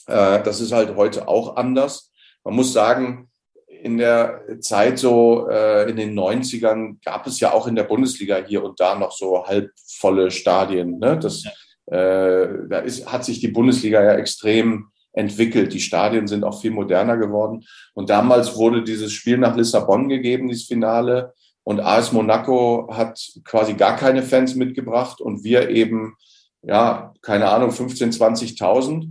[0.08, 2.12] Äh, das ist halt heute auch anders.
[2.44, 3.30] Man muss sagen,
[3.66, 8.44] in der Zeit so äh, in den 90ern gab es ja auch in der Bundesliga
[8.46, 11.00] hier und da noch so halbvolle Stadien.
[11.00, 11.18] Ne?
[11.18, 11.46] Das,
[11.86, 15.72] äh, da ist, hat sich die Bundesliga ja extrem entwickelt.
[15.72, 17.64] Die Stadien sind auch viel moderner geworden.
[17.94, 21.34] Und damals wurde dieses Spiel nach Lissabon gegeben, dieses Finale.
[21.66, 26.16] Und AS Monaco hat quasi gar keine Fans mitgebracht und wir eben,
[26.62, 29.10] ja, keine Ahnung, 15, 20.000.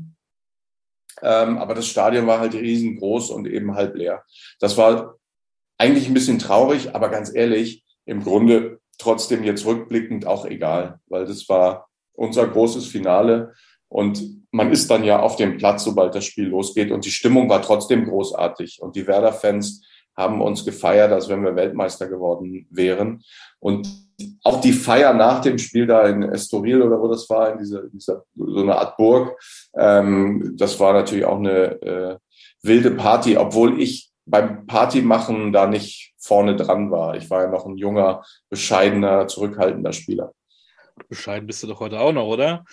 [1.20, 4.22] Ähm, aber das Stadion war halt riesengroß und eben halb leer.
[4.60, 5.16] Das war
[5.78, 11.26] eigentlich ein bisschen traurig, aber ganz ehrlich, im Grunde trotzdem jetzt rückblickend auch egal, weil
[11.26, 13.52] das war unser großes Finale
[13.88, 17.48] und man ist dann ja auf dem Platz, sobald das Spiel losgeht und die Stimmung
[17.48, 19.84] war trotzdem großartig und die Werder-Fans
[20.16, 23.22] haben uns gefeiert, als wenn wir Weltmeister geworden wären
[23.58, 23.88] und
[24.42, 27.88] auch die Feier nach dem Spiel da in Estoril oder wo das war, in dieser,
[27.88, 29.36] dieser so eine Art Burg,
[29.74, 32.16] ähm, das war natürlich auch eine äh,
[32.62, 37.16] wilde Party, obwohl ich beim Partymachen da nicht vorne dran war.
[37.16, 40.32] Ich war ja noch ein junger, bescheidener, zurückhaltender Spieler.
[41.08, 42.64] Bescheiden bist du doch heute auch noch, oder?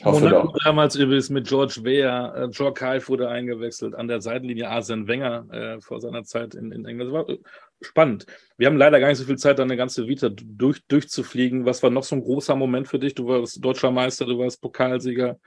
[0.00, 0.64] Ich hoffe Monaco doch.
[0.64, 5.44] damals übrigens mit George Weah, äh, George Kyle wurde eingewechselt, an der Seitenlinie Arsene Wenger
[5.52, 7.10] äh, vor seiner Zeit in, in England.
[7.10, 7.38] Das war äh,
[7.82, 8.24] spannend.
[8.56, 11.66] Wir haben leider gar nicht so viel Zeit, eine ganze Vita durch, durchzufliegen.
[11.66, 13.14] Was war noch so ein großer Moment für dich?
[13.14, 15.38] Du warst deutscher Meister, du warst Pokalsieger.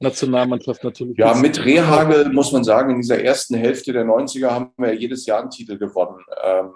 [0.00, 1.16] Nationalmannschaft natürlich.
[1.16, 5.24] Ja, mit Rehagel muss man sagen, in dieser ersten Hälfte der 90er haben wir jedes
[5.24, 6.20] Jahr einen Titel gewonnen.
[6.42, 6.72] Ähm,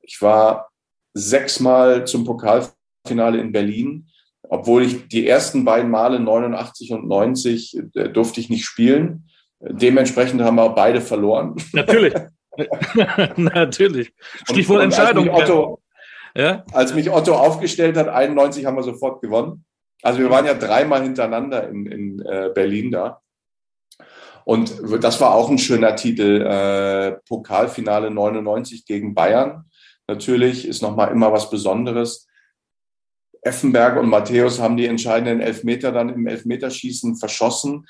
[0.00, 0.70] ich war
[1.12, 4.08] sechsmal zum Pokalfinale in Berlin
[4.52, 9.30] obwohl ich die ersten beiden Male 89 und 90 äh, durfte ich nicht spielen.
[9.60, 11.56] Dementsprechend haben wir beide verloren.
[11.72, 12.12] Natürlich.
[13.36, 14.12] Natürlich.
[14.44, 15.30] Stichwort und, und Entscheidung.
[15.30, 15.82] Als mich, Otto,
[16.34, 16.64] ja?
[16.72, 19.64] als mich Otto aufgestellt hat, 91 haben wir sofort gewonnen.
[20.02, 23.22] Also wir waren ja dreimal hintereinander in, in äh, Berlin da.
[24.44, 26.42] Und das war auch ein schöner Titel.
[26.42, 29.64] Äh, Pokalfinale 99 gegen Bayern.
[30.08, 32.26] Natürlich ist nochmal immer was Besonderes.
[33.42, 37.86] Effenberg und Matthäus haben die entscheidenden Elfmeter dann im Elfmeterschießen verschossen.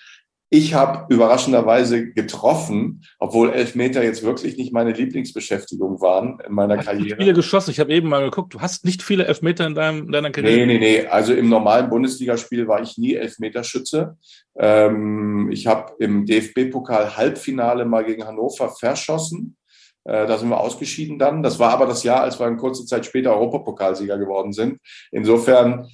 [0.54, 6.84] Ich habe überraschenderweise getroffen, obwohl Elfmeter jetzt wirklich nicht meine Lieblingsbeschäftigung waren in meiner hast
[6.84, 7.16] Karriere.
[7.16, 7.70] viele geschossen.
[7.70, 10.66] Ich habe eben mal geguckt, du hast nicht viele Elfmeter in deinem, deiner Karriere.
[10.66, 11.06] Nee, nee, nee.
[11.06, 14.18] Also im normalen Bundesligaspiel war ich nie Elfmeterschütze.
[14.58, 19.56] Ähm, ich habe im DFB-Pokal Halbfinale mal gegen Hannover verschossen.
[20.04, 21.42] Äh, da sind wir ausgeschieden dann.
[21.42, 24.78] Das war aber das Jahr, als wir eine kurze Zeit später Europapokalsieger geworden sind.
[25.10, 25.88] Insofern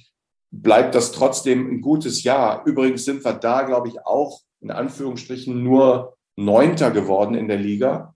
[0.51, 2.63] bleibt das trotzdem ein gutes Jahr.
[2.65, 8.15] Übrigens sind wir da, glaube ich, auch in Anführungsstrichen nur Neunter geworden in der Liga.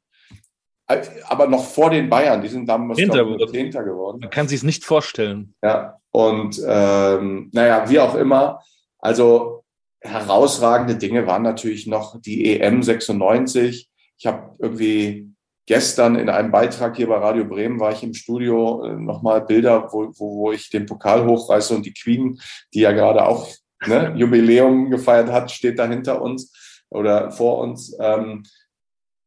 [1.27, 4.19] Aber noch vor den Bayern, die sind damals Zehnter geworden.
[4.19, 5.55] Man kann sich es nicht vorstellen.
[5.63, 8.61] Ja, und ähm, naja, wie auch immer.
[8.99, 9.63] Also
[10.01, 13.89] herausragende Dinge waren natürlich noch die EM 96.
[14.17, 15.32] Ich habe irgendwie
[15.65, 19.89] gestern in einem Beitrag hier bei Radio Bremen war ich im Studio äh, nochmal Bilder,
[19.91, 22.39] wo, wo, wo ich den Pokal hochreiße und die Queen,
[22.73, 23.47] die ja gerade auch
[23.85, 27.95] ne, Jubiläum gefeiert hat, steht da hinter uns oder vor uns.
[27.99, 28.43] Ähm,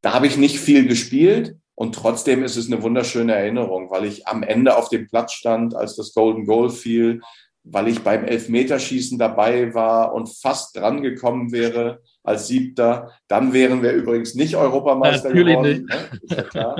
[0.03, 4.26] da habe ich nicht viel gespielt und trotzdem ist es eine wunderschöne Erinnerung, weil ich
[4.26, 7.22] am Ende auf dem Platz stand, als das Golden Goal fiel,
[7.64, 13.12] weil ich beim Elfmeterschießen dabei war und fast dran gekommen wäre als Siebter.
[13.29, 15.89] Dann wären wir übrigens nicht Europameister Natürlich geworden.
[15.89, 16.37] Ne?
[16.37, 16.77] Ist ja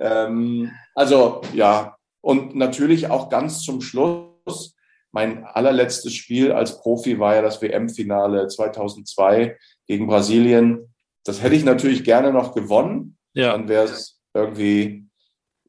[0.26, 4.74] ähm, also ja, und natürlich auch ganz zum Schluss.
[5.12, 10.92] Mein allerletztes Spiel als Profi war ja das WM-Finale 2002 gegen Brasilien.
[11.24, 13.16] Das hätte ich natürlich gerne noch gewonnen.
[13.32, 13.52] Ja.
[13.52, 15.04] Dann wäre es irgendwie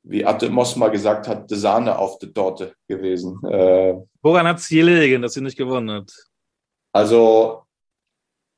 [0.07, 3.39] wie Atte Moss mal gesagt hat, die Sahne auf der Torte gewesen.
[3.43, 6.11] Äh, Woran hat es gelegen, dass sie nicht gewonnen hat?
[6.93, 7.64] Also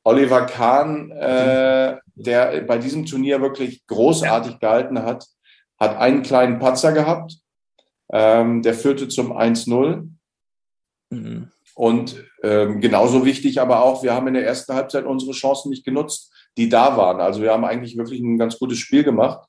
[0.08, 5.28] Oliver Kahn, äh, der bei diesem Turnier wirklich großartig gehalten hat,
[5.78, 7.36] hat einen kleinen Patzer gehabt.
[8.10, 10.08] Ähm, der führte zum 1-0.
[11.10, 11.52] Mhm.
[11.76, 15.84] Und ähm, genauso wichtig aber auch, wir haben in der ersten Halbzeit unsere Chancen nicht
[15.84, 17.20] genutzt, die da waren.
[17.20, 19.46] Also wir haben eigentlich wirklich ein ganz gutes Spiel gemacht.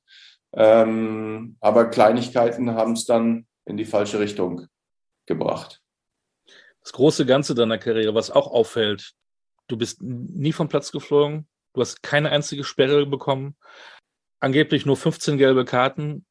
[0.54, 4.66] Ähm, aber Kleinigkeiten haben es dann in die falsche Richtung
[5.24, 5.80] gebracht.
[6.82, 9.14] Das große Ganze deiner Karriere, was auch auffällt,
[9.68, 13.56] du bist nie vom Platz geflogen, du hast keine einzige Sperre bekommen,
[14.40, 16.26] angeblich nur 15 gelbe Karten,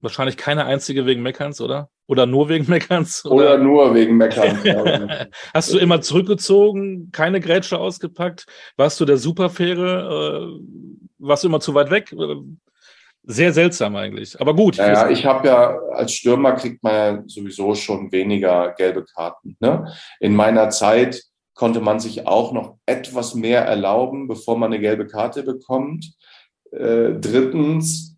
[0.00, 1.88] wahrscheinlich keine einzige wegen Meckerns, oder?
[2.06, 3.24] Oder nur wegen Meckerns?
[3.24, 4.58] Oder, oder nur wegen Meckerns.
[5.54, 8.46] Hast du immer zurückgezogen, keine Grätsche ausgepackt?
[8.76, 10.58] Warst du der Superfähre?
[10.58, 10.62] Äh,
[11.18, 12.14] warst du immer zu weit weg?
[13.22, 14.40] Sehr seltsam eigentlich.
[14.40, 14.78] Aber gut.
[14.78, 19.56] Naja, ich habe ja, als Stürmer kriegt man ja sowieso schon weniger gelbe Karten.
[19.60, 19.94] Ne?
[20.18, 21.22] In meiner Zeit
[21.62, 26.12] konnte man sich auch noch etwas mehr erlauben, bevor man eine gelbe Karte bekommt.
[26.72, 28.16] Äh, drittens,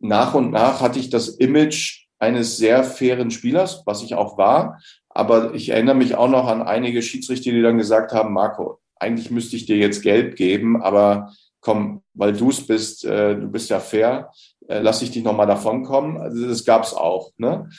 [0.00, 4.80] nach und nach hatte ich das Image eines sehr fairen Spielers, was ich auch war.
[5.08, 9.30] Aber ich erinnere mich auch noch an einige Schiedsrichter, die dann gesagt haben, Marco, eigentlich
[9.30, 13.70] müsste ich dir jetzt Geld geben, aber komm, weil du es bist, äh, du bist
[13.70, 14.32] ja fair,
[14.66, 16.16] äh, lass ich dich nochmal davon kommen.
[16.16, 17.30] Also das gab es auch.
[17.36, 17.70] Ne?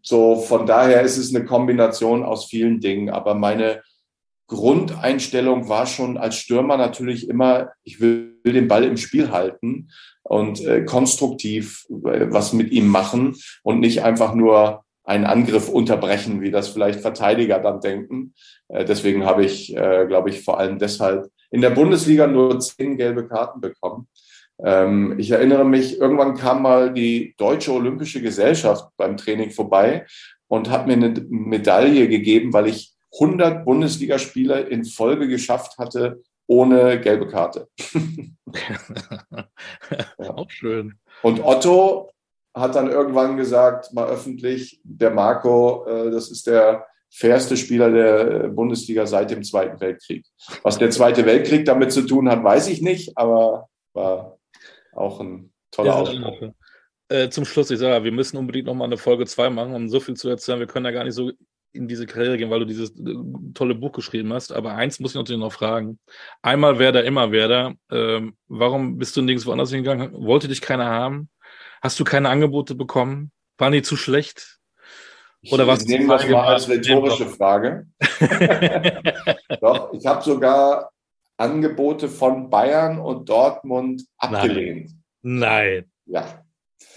[0.00, 3.10] So, von daher ist es eine Kombination aus vielen Dingen.
[3.10, 3.82] Aber meine
[4.48, 9.88] Grundeinstellung war schon als Stürmer natürlich immer, ich will den Ball im Spiel halten
[10.22, 16.40] und äh, konstruktiv äh, was mit ihm machen und nicht einfach nur einen Angriff unterbrechen,
[16.40, 18.34] wie das vielleicht Verteidiger dann denken.
[18.68, 22.96] Äh, deswegen habe ich, äh, glaube ich, vor allem deshalb in der Bundesliga nur zehn
[22.96, 24.08] gelbe Karten bekommen.
[24.62, 30.06] Ähm, ich erinnere mich, irgendwann kam mal die Deutsche Olympische Gesellschaft beim Training vorbei
[30.48, 37.00] und hat mir eine Medaille gegeben, weil ich 100 Bundesligaspiele in Folge geschafft hatte ohne
[37.00, 37.68] gelbe Karte.
[40.18, 40.34] ja.
[40.34, 40.98] Auch schön.
[41.22, 42.10] Und Otto
[42.54, 48.48] hat dann irgendwann gesagt, mal öffentlich, der Marco, äh, das ist der fairste Spieler der
[48.48, 50.24] Bundesliga seit dem Zweiten Weltkrieg.
[50.62, 54.38] Was der Zweite Weltkrieg damit zu tun hat, weiß ich nicht, aber war
[54.92, 56.52] auch ein toller ja, Ausspruch.
[57.08, 60.00] Äh, zum Schluss, ich sage, wir müssen unbedingt nochmal eine Folge 2 machen, um so
[60.00, 60.58] viel zu erzählen.
[60.58, 61.30] Wir können ja gar nicht so
[61.76, 63.14] in diese Karriere gehen, weil du dieses äh,
[63.54, 64.52] tolle Buch geschrieben hast.
[64.52, 65.98] Aber eins muss ich natürlich noch fragen.
[66.42, 67.74] Einmal Werder, immer Werder.
[67.90, 70.12] Ähm, warum bist du nirgends woanders hingegangen?
[70.12, 71.28] Wollte dich keiner haben?
[71.82, 73.30] Hast du keine Angebote bekommen?
[73.58, 74.58] Waren die zu schlecht?
[75.50, 75.82] Oder was?
[75.82, 77.86] Ich nehme das mal als rhetorische Frage.
[79.60, 80.90] Doch, ich habe sogar
[81.36, 84.90] Angebote von Bayern und Dortmund abgelehnt.
[85.22, 85.84] Nein.
[85.84, 85.90] Nein.
[86.06, 86.44] Ja.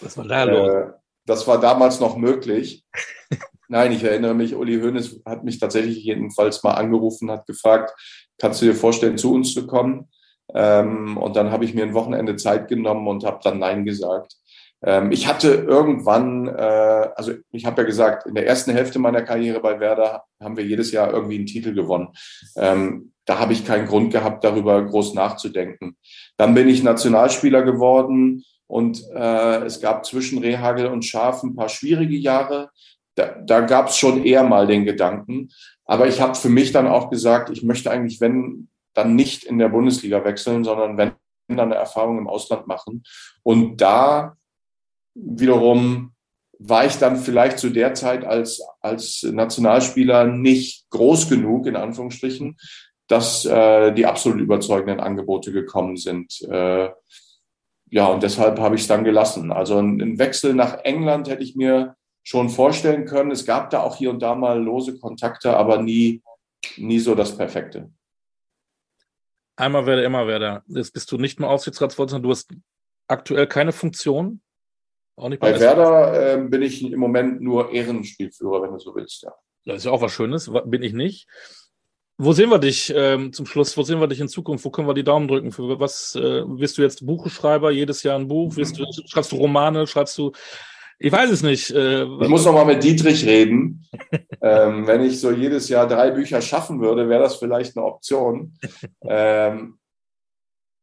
[0.02, 0.74] Was war da los?
[0.74, 0.94] Äh,
[1.26, 2.86] das war damals noch möglich.
[3.72, 7.94] Nein, ich erinnere mich, Uli Hoeneß hat mich tatsächlich jedenfalls mal angerufen, hat gefragt,
[8.40, 10.10] kannst du dir vorstellen, zu uns zu kommen?
[10.56, 14.34] Ähm, und dann habe ich mir ein Wochenende Zeit genommen und habe dann Nein gesagt.
[14.82, 19.22] Ähm, ich hatte irgendwann, äh, also ich habe ja gesagt, in der ersten Hälfte meiner
[19.22, 22.10] Karriere bei Werder haben wir jedes Jahr irgendwie einen Titel gewonnen.
[22.56, 25.96] Ähm, da habe ich keinen Grund gehabt, darüber groß nachzudenken.
[26.38, 31.70] Dann bin ich Nationalspieler geworden und äh, es gab zwischen Rehagel und Schaf ein paar
[31.70, 32.72] schwierige Jahre.
[33.20, 35.50] Da, da gab es schon eher mal den Gedanken.
[35.84, 39.60] Aber ich habe für mich dann auch gesagt, ich möchte eigentlich, wenn, dann nicht in
[39.60, 41.12] der Bundesliga wechseln, sondern wenn
[41.50, 43.04] dann eine Erfahrung im Ausland machen.
[43.44, 44.38] Und da
[45.16, 46.14] wiederum
[46.60, 52.58] war ich dann vielleicht zu der Zeit als, als Nationalspieler nicht groß genug, in Anführungsstrichen,
[53.08, 56.42] dass äh, die absolut überzeugenden Angebote gekommen sind.
[56.50, 56.90] Äh,
[57.92, 59.52] ja, und deshalb habe ich es dann gelassen.
[59.52, 61.96] Also einen Wechsel nach England hätte ich mir
[62.30, 63.32] schon vorstellen können.
[63.32, 66.22] Es gab da auch hier und da mal lose Kontakte, aber nie,
[66.78, 67.90] nie so das Perfekte.
[69.56, 70.62] Einmal werde, immer werde.
[70.68, 72.52] Jetzt bist du nicht mehr Aufsichtsratsvorsitzender, du hast
[73.08, 74.42] aktuell keine Funktion.
[75.16, 79.24] Auch nicht bei Werder äh, bin ich im Moment nur Ehrenspielführer, wenn du so willst,
[79.24, 79.34] ja.
[79.66, 81.28] Das ist ja auch was Schönes, bin ich nicht.
[82.20, 83.76] Wo sehen wir dich ähm, zum Schluss?
[83.76, 84.64] Wo sehen wir dich in Zukunft?
[84.66, 85.52] Wo können wir die Daumen drücken?
[85.52, 87.72] Für was äh, wirst du jetzt Buchschreiber?
[87.72, 88.54] Jedes Jahr ein Buch?
[88.54, 89.88] Du, schreibst du Romane?
[89.88, 90.32] Schreibst du?
[91.02, 91.72] Ich weiß es nicht.
[91.72, 93.88] Äh, ich muss noch mal mit Dietrich reden.
[94.42, 98.54] ähm, wenn ich so jedes Jahr drei Bücher schaffen würde, wäre das vielleicht eine Option.
[99.02, 99.80] ähm,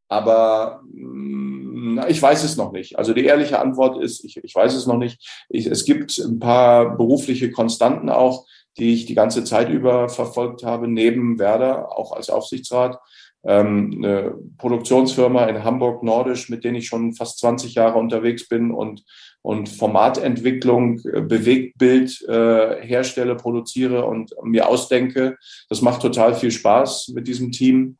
[0.08, 2.98] aber mm, ich weiß es noch nicht.
[2.98, 5.46] Also die ehrliche Antwort ist, ich, ich weiß es noch nicht.
[5.50, 8.46] Ich, es gibt ein paar berufliche Konstanten auch,
[8.78, 12.98] die ich die ganze Zeit über verfolgt habe, neben Werder, auch als Aufsichtsrat.
[13.46, 18.72] Ähm, eine Produktionsfirma in Hamburg Nordisch, mit denen ich schon fast 20 Jahre unterwegs bin
[18.72, 19.04] und,
[19.40, 25.36] und Formatentwicklung, äh, Bewegtbild äh, herstelle, produziere und mir ausdenke.
[25.68, 27.98] Das macht total viel Spaß mit diesem Team.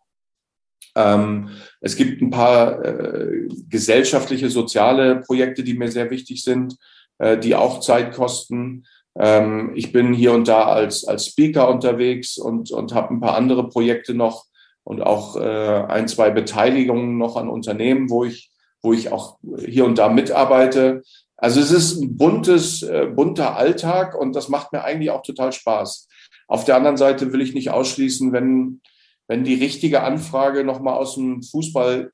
[0.97, 6.77] Ähm, es gibt ein paar äh, gesellschaftliche, soziale Projekte, die mir sehr wichtig sind,
[7.19, 8.85] äh, die auch Zeit kosten.
[9.17, 13.37] Ähm, ich bin hier und da als, als Speaker unterwegs und, und habe ein paar
[13.37, 14.47] andere Projekte noch
[14.87, 19.85] und auch äh, ein, zwei Beteiligungen noch an Unternehmen, wo ich, wo ich auch hier
[19.85, 21.03] und da mitarbeite.
[21.37, 25.53] Also es ist ein buntes, äh, bunter Alltag und das macht mir eigentlich auch total
[25.53, 26.09] Spaß.
[26.47, 28.81] Auf der anderen Seite will ich nicht ausschließen, wenn,
[29.27, 32.13] wenn die richtige Anfrage nochmal aus dem Fußball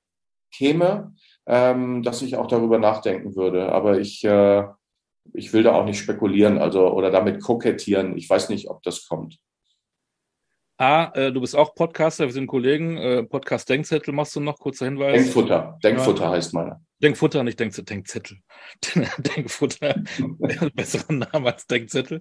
[0.50, 1.12] käme,
[1.44, 3.70] ähm, dass ich auch darüber nachdenken würde.
[3.70, 4.64] Aber ich, äh,
[5.34, 8.16] ich will da auch nicht spekulieren, also oder damit kokettieren.
[8.16, 9.36] Ich weiß nicht, ob das kommt.
[10.82, 12.96] A, äh, du bist auch Podcaster, wir sind Kollegen.
[12.96, 15.14] Äh, Podcast Denkzettel machst du noch, kurzer Hinweis.
[15.14, 16.30] Denkfutter, Denkfutter ja.
[16.30, 16.82] heißt meiner.
[17.00, 18.38] Denkfutter, nicht Denk Denkzettel.
[19.36, 19.94] Denkfutter,
[20.74, 22.20] besseren Name als Denkzettel.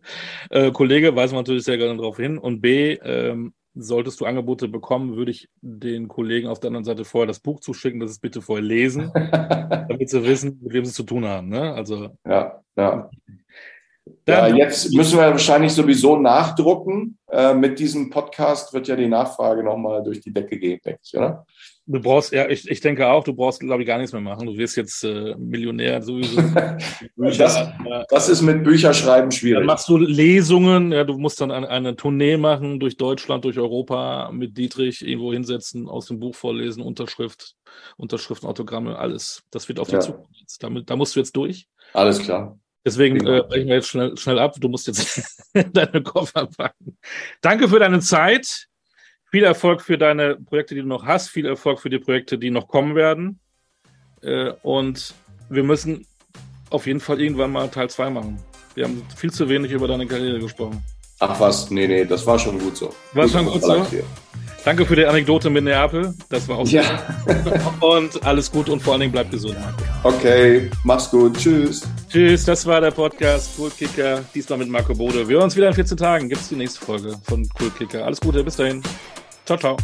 [0.52, 2.38] Äh, Kollege weisen wir natürlich sehr gerne darauf hin.
[2.38, 7.04] Und B, ähm, solltest du Angebote bekommen, würde ich den Kollegen auf der anderen Seite
[7.04, 10.94] vorher das Buch zuschicken, das es bitte vorher lesen, damit sie wissen, mit wem sie
[10.94, 11.50] zu tun haben.
[11.50, 11.74] Ne?
[11.74, 13.10] Also, ja, ja.
[14.28, 17.18] Ja, jetzt müssen wir wahrscheinlich sowieso nachdrucken.
[17.32, 21.16] Äh, mit diesem Podcast wird ja die Nachfrage nochmal durch die Decke gehen, denke ich,
[21.16, 21.46] oder?
[21.88, 24.46] Du brauchst, ja, ich, ich denke auch, du brauchst, glaube ich, gar nichts mehr machen.
[24.46, 26.42] Du wirst jetzt äh, Millionär sowieso.
[27.18, 27.70] das,
[28.08, 29.60] das, ist mit Bücherschreiben schwierig.
[29.60, 33.58] Dann machst du Lesungen, ja, du musst dann eine, eine Tournee machen durch Deutschland, durch
[33.58, 37.56] Europa, mit Dietrich irgendwo hinsetzen, aus dem Buch vorlesen, Unterschrift,
[37.98, 39.44] Unterschriften, Autogramme, alles.
[39.52, 40.00] Das wird auf ja.
[40.00, 40.30] die Zukunft.
[40.60, 41.68] Damit, da musst du jetzt durch.
[41.94, 42.58] Alles klar.
[42.86, 44.56] Deswegen äh, brechen wir jetzt schnell, schnell ab.
[44.60, 46.98] Du musst jetzt deine Koffer packen.
[47.42, 48.68] Danke für deine Zeit.
[49.30, 51.30] Viel Erfolg für deine Projekte, die du noch hast.
[51.30, 53.40] Viel Erfolg für die Projekte, die noch kommen werden.
[54.22, 55.14] Äh, und
[55.50, 56.08] wir müssen
[56.70, 58.40] auf jeden Fall irgendwann mal Teil 2 machen.
[58.74, 60.84] Wir haben viel zu wenig über deine Karriere gesprochen.
[61.20, 62.94] Ach was, nee, nee, das war schon gut so.
[63.14, 63.86] War schon gut so?
[64.64, 66.14] Danke für die Anekdote mit Neapel.
[66.30, 66.84] Das war auch ja.
[67.80, 69.58] Und alles gut und vor allen Dingen bleib gesund.
[70.04, 71.38] Okay, mach's gut.
[71.38, 71.88] Tschüss.
[72.10, 74.24] Tschüss, das war der Podcast Cool Kicker.
[74.36, 75.28] Diesmal mit Marco Bode.
[75.28, 76.30] Wir hören uns wieder in 14 Tagen.
[76.30, 78.06] Gibt's die nächste Folge von Cool Kicker.
[78.06, 78.84] Alles Gute, bis dahin.
[79.46, 79.78] Ciao, ciao.